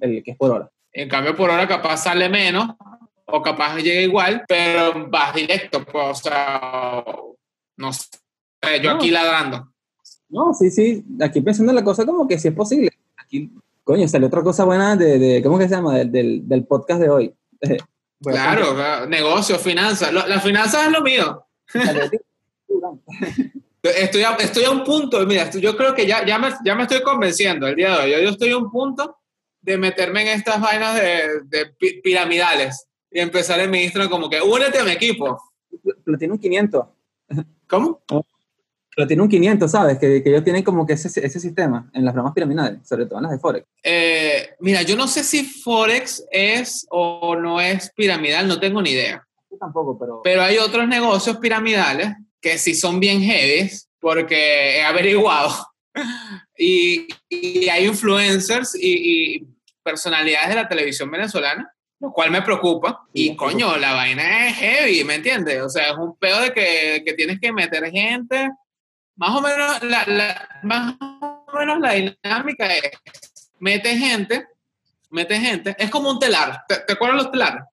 [0.00, 0.70] el que es por hora.
[0.92, 2.68] En cambio, por hora capaz sale menos
[3.26, 7.04] o capaz llega igual, pero vas directo, pues, o sea,
[7.76, 8.08] no sé,
[8.82, 9.70] yo aquí ladrando.
[10.30, 12.90] No, sí, sí, aquí pensando en la cosa como que si es posible.
[13.16, 13.50] Aquí
[13.88, 15.96] Coño, salió otra cosa buena de, de ¿cómo que se llama?
[16.04, 17.34] Del, del, podcast de hoy.
[18.22, 20.12] claro, negocio, finanzas.
[20.12, 21.46] Las finanzas es lo mío.
[23.82, 26.82] estoy, a, estoy a un punto, mira, yo creo que ya, ya, me, ya me
[26.82, 28.10] estoy convenciendo el día de hoy.
[28.10, 29.16] Yo, yo estoy a un punto
[29.68, 31.66] de meterme en estas vainas de, de
[32.02, 35.38] piramidales y empezar el ministro como que únete a mi equipo.
[36.04, 36.86] Lo tiene un 500.
[37.68, 38.00] ¿Cómo?
[38.10, 38.24] Oh.
[38.96, 39.98] Pero tiene un 500, ¿sabes?
[39.98, 43.18] Que, que ellos tienen como que ese, ese, sistema en las ramas piramidales, sobre todo
[43.18, 43.66] en las de Forex.
[43.84, 48.90] Eh, mira, yo no sé si Forex es o no es piramidal, no tengo ni
[48.90, 49.24] idea.
[49.50, 50.20] Yo tampoco, pero...
[50.24, 52.08] Pero hay otros negocios piramidales
[52.40, 55.54] que sí son bien heavy, porque he averiguado.
[56.58, 59.46] y, y, hay influencers y, y
[59.90, 63.08] personalidades de la televisión venezolana lo cual me preocupa.
[63.12, 65.60] Y coño, la vaina es heavy, ¿me entiendes?
[65.62, 68.50] O sea, es un pedo de que, que tienes que meter gente
[69.18, 72.92] más o menos la, la, más o menos la dinámica es,
[73.58, 74.46] mete gente,
[75.10, 77.64] mete gente, es como un telar, ¿te, te acuerdas los telares?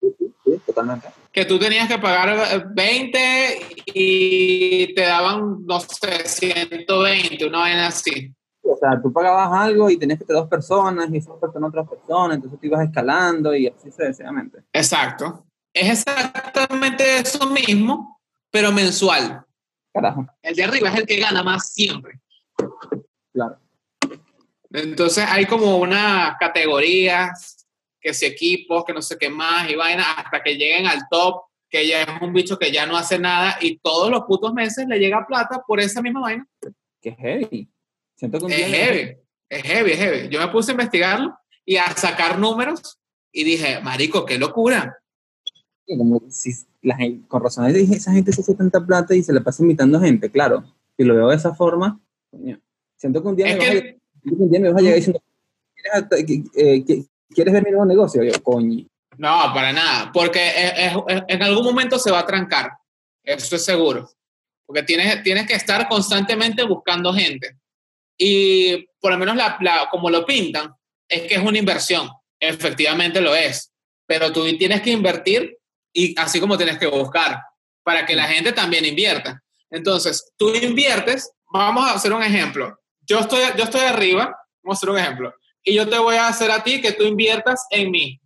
[0.00, 1.08] Sí, totalmente.
[1.32, 8.34] Que tú tenías que pagar 20 y te daban, no sé, 120, una vaina así.
[8.70, 11.88] O sea, tú pagabas algo y tenías que tener dos personas y esas personas otras
[11.88, 14.62] personas, entonces tú ibas escalando y así sucesivamente.
[14.72, 15.44] Exacto.
[15.72, 19.44] Es exactamente eso mismo, pero mensual.
[19.92, 20.26] Carajo.
[20.42, 22.20] El de arriba es el que gana más siempre.
[23.32, 23.58] Claro.
[24.72, 27.66] Entonces hay como unas categorías,
[28.00, 31.42] que si equipos, que no sé qué más, y vaina, hasta que lleguen al top,
[31.68, 34.86] que ya es un bicho que ya no hace nada, y todos los putos meses
[34.86, 36.46] le llega plata por esa misma vaina.
[37.00, 37.68] Qué heavy.
[38.20, 39.16] Siento que es heavy,
[39.48, 40.28] es heavy, es heavy.
[40.28, 42.98] Yo me puse a investigarlo y a sacar números
[43.32, 44.98] y dije, marico, qué locura.
[45.86, 46.52] Como si
[46.82, 49.62] la gente, con razón dije, esa gente se hace tanta plata y se le pasa
[49.62, 50.64] invitando gente, claro.
[50.98, 51.98] Si lo veo de esa forma,
[52.94, 55.22] siento que un día, me, que, vas a, un día me vas a llegar diciendo,
[56.84, 58.22] ¿quieres, ¿quieres ver mi nuevo negocio?
[58.22, 58.84] Yo, coño.
[59.16, 62.72] No, para nada, porque es, es, en algún momento se va a trancar,
[63.24, 64.10] eso es seguro,
[64.66, 67.59] porque tienes, tienes que estar constantemente buscando gente.
[68.22, 70.74] Y por lo menos la, la, como lo pintan,
[71.08, 73.72] es que es una inversión, efectivamente lo es,
[74.06, 75.56] pero tú tienes que invertir
[75.90, 77.40] y así como tienes que buscar
[77.82, 79.42] para que la gente también invierta.
[79.70, 82.78] Entonces, tú inviertes, vamos a hacer un ejemplo.
[83.00, 86.28] Yo estoy, yo estoy arriba, vamos a hacer un ejemplo, y yo te voy a
[86.28, 88.20] hacer a ti que tú inviertas en mí.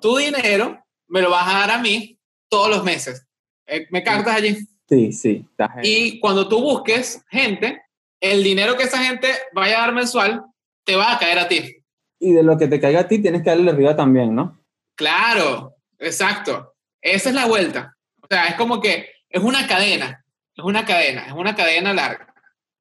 [0.00, 2.18] Tu dinero me lo vas a dar a mí
[2.48, 3.24] todos los meses.
[3.68, 4.56] Eh, ¿Me cartas allí?
[4.88, 5.46] Sí, sí.
[5.84, 7.80] Y cuando tú busques gente,
[8.20, 10.44] el dinero que esa gente vaya a dar mensual
[10.84, 11.76] te va a caer a ti.
[12.18, 14.62] Y de lo que te caiga a ti tienes que darle arriba también, ¿no?
[14.94, 16.74] Claro, exacto.
[17.00, 17.96] Esa es la vuelta.
[18.28, 22.34] sea, es como que es una cadena, es una cadena, es una cadena larga.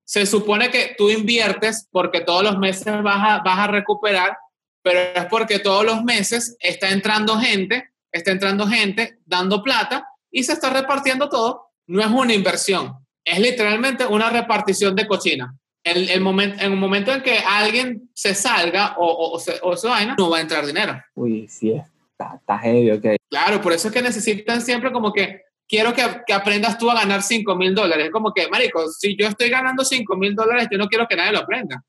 [0.03, 4.37] Se supone que tú inviertes porque todos los meses vas a, vas a recuperar,
[4.81, 10.43] pero es porque todos los meses está entrando gente, está entrando gente dando plata y
[10.43, 11.67] se está repartiendo todo.
[11.87, 12.97] No es una inversión,
[13.29, 15.55] es literalmente una repartición de cochina.
[15.83, 19.53] El, el momento, en un momento en que alguien se salga o, o, o, se,
[19.61, 21.01] o se vaina, no va a entrar dinero.
[21.15, 21.71] Uy, sí,
[22.11, 23.05] está, está heavy, ok.
[23.29, 26.95] Claro, por eso es que necesitan siempre como que quiero que, que aprendas tú a
[26.95, 28.09] ganar 5 mil dólares.
[28.11, 31.31] Como que, marico, si yo estoy ganando 5 mil dólares, yo no quiero que nadie
[31.31, 31.81] lo aprenda.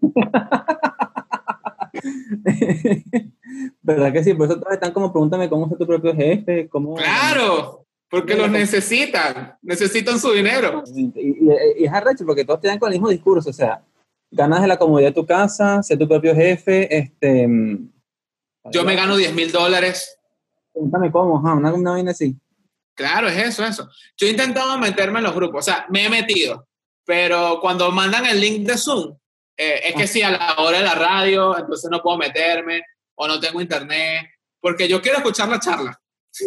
[3.82, 4.34] ¿Verdad que sí?
[4.34, 6.96] Por eso todos están como, pregúntame cómo es tu propio jefe, cómo...
[6.96, 10.82] Claro, porque los necesitan, necesitan su dinero.
[10.94, 11.38] Y, y,
[11.78, 13.82] y es arrecho porque todos te dan con el mismo discurso, o sea,
[14.30, 17.48] ganas de la comodidad de tu casa, sé tu propio jefe, este...
[18.70, 20.18] Yo me gano 10 mil dólares.
[20.72, 22.36] Pregúntame cómo, ajá, una, una vaina así.
[22.94, 23.88] Claro, es eso, eso.
[24.16, 26.66] Yo he intentado meterme en los grupos, o sea, me he metido,
[27.04, 29.16] pero cuando mandan el link de Zoom,
[29.56, 32.82] eh, es que sí, a la hora de la radio, entonces no puedo meterme
[33.14, 34.28] o no tengo internet,
[34.60, 36.00] porque yo quiero escuchar la charla.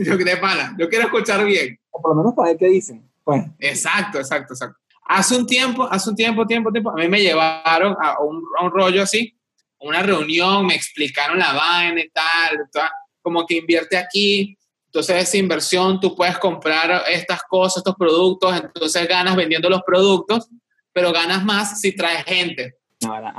[0.05, 1.79] Yo de pana, yo quiero escuchar bien.
[1.89, 3.09] O por lo menos para ver qué dicen.
[3.23, 3.43] Pues.
[3.59, 4.77] Exacto, exacto, exacto.
[5.05, 8.63] Hace un tiempo, hace un tiempo, tiempo, tiempo, a mí me llevaron a un, a
[8.63, 9.37] un rollo así,
[9.79, 12.89] una reunión, me explicaron la vaina y tal, tal,
[13.21, 19.07] como que invierte aquí, entonces esa inversión tú puedes comprar estas cosas, estos productos, entonces
[19.07, 20.49] ganas vendiendo los productos,
[20.91, 22.75] pero ganas más si traes gente.
[23.07, 23.33] Ahora,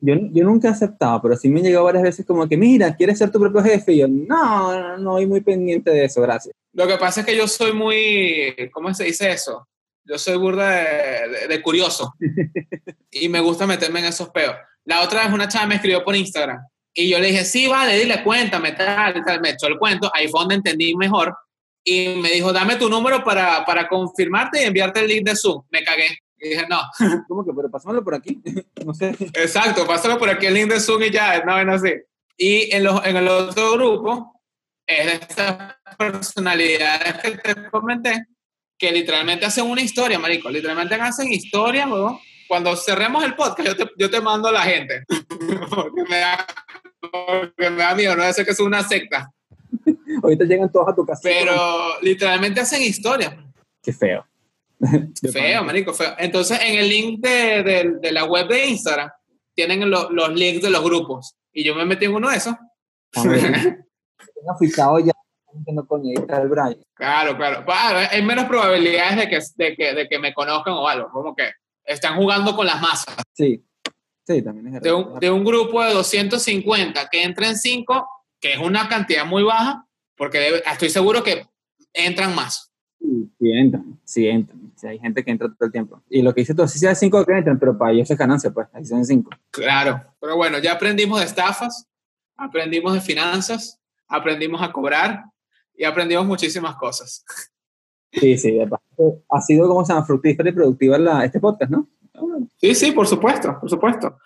[0.00, 2.94] yo, yo nunca he aceptado, pero sí me han llegado varias veces como que, mira,
[2.96, 3.92] ¿quieres ser tu propio jefe?
[3.92, 6.54] Y yo, no, no, no, estoy muy pendiente de eso, gracias.
[6.72, 9.68] Lo que pasa es que yo soy muy, ¿cómo se dice eso?
[10.04, 12.12] Yo soy burda de, de, de curioso
[13.10, 14.56] y me gusta meterme en esos peos.
[14.84, 16.60] La otra vez una chava me escribió por Instagram
[16.96, 19.40] y yo le dije, sí, vale, dile, cuéntame, tal, tal.
[19.40, 21.36] Me echó el cuento, ahí fue donde entendí mejor.
[21.82, 25.64] Y me dijo, dame tu número para, para confirmarte y enviarte el link de Zoom.
[25.70, 26.06] Me cagué.
[26.44, 26.78] Y dije, no.
[27.28, 27.52] ¿Cómo que?
[27.54, 28.42] Pero pásamelo por aquí.
[28.84, 29.16] no sé.
[29.32, 31.92] Exacto, pásalo por aquí el link de Zoom y ya, no ven así.
[32.36, 34.40] Y en, los, en el otro grupo
[34.86, 38.26] es de estas personalidades que te comenté,
[38.76, 40.50] que literalmente hacen una historia, marico.
[40.50, 42.18] Literalmente hacen historia, weón.
[42.46, 45.04] Cuando cerremos el podcast, yo te, yo te mando a la gente.
[45.70, 46.46] porque, me da,
[47.00, 49.30] porque me da miedo, no ser que es una secta.
[50.22, 51.20] Ahorita llegan todos a tu casa.
[51.22, 53.36] Pero literalmente hacen historia.
[53.82, 54.26] Qué feo.
[55.32, 56.14] feo, marico, feo.
[56.18, 59.10] Entonces, en el link de, de, de la web de Instagram,
[59.54, 61.36] tienen lo, los links de los grupos.
[61.52, 62.54] Y yo me metí en uno de esos.
[63.12, 63.28] Tengo
[64.58, 65.12] fijado ya
[65.72, 65.86] no
[66.40, 66.76] el Brian.
[66.94, 67.64] Claro, claro.
[68.10, 71.08] Hay menos probabilidades de que, de, que, de que me conozcan o algo.
[71.10, 71.52] Como que
[71.84, 73.14] están jugando con las masas.
[73.32, 73.64] Sí,
[74.26, 78.08] sí, también es de un, de un grupo de 250 que entren 5,
[78.40, 81.46] que es una cantidad muy baja, porque debe, estoy seguro que
[81.92, 82.72] entran más.
[83.38, 84.72] Sí, entran, sí entran.
[84.76, 86.02] Sí, hay gente que entra todo el tiempo.
[86.08, 88.50] Y lo que dice tú, sí sea 5 que entran, pero para ellos es ganancia,
[88.50, 89.30] pues, ahí son 5.
[89.50, 91.86] Claro, pero bueno, ya aprendimos de estafas,
[92.36, 95.24] aprendimos de finanzas, aprendimos a cobrar
[95.76, 97.24] y aprendimos muchísimas cosas.
[98.12, 98.58] Sí, sí,
[99.28, 101.88] ha sido como se llama fructífera y productiva la, este podcast, ¿no?
[102.60, 104.18] Sí, sí, por supuesto, por supuesto.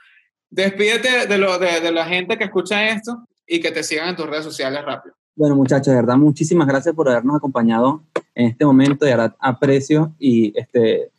[0.50, 4.16] Despídete de, lo, de, de la gente que escucha esto y que te sigan en
[4.16, 5.14] tus redes sociales rápido.
[5.34, 8.02] Bueno, muchachos, de verdad, muchísimas gracias por habernos acompañado
[8.38, 9.04] en este momento.
[9.04, 11.10] De verdad, aprecio y este,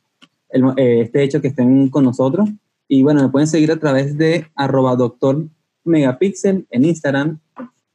[0.52, 2.50] eh, este hecho que estén con nosotros.
[2.88, 5.46] Y bueno, me pueden seguir a través de arroba doctor
[5.84, 7.40] megapixel en Instagram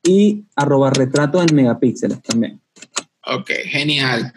[0.03, 2.61] y arroba retrato en megapíxeles también.
[3.27, 4.33] Ok, genial.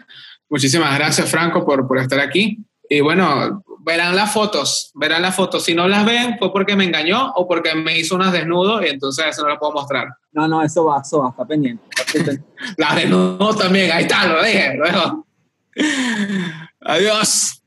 [0.48, 2.58] Muchísimas gracias, Franco, por, por estar aquí.
[2.88, 5.64] Y bueno, verán las fotos, verán las fotos.
[5.64, 8.88] Si no las ven, fue porque me engañó o porque me hizo unas desnudo y
[8.88, 10.08] entonces eso no lo puedo mostrar.
[10.32, 11.82] No, no, eso va, eso va, está pendiente.
[12.76, 15.26] las desnudo también, ahí está, lo dije, luego.
[16.82, 17.57] Adiós.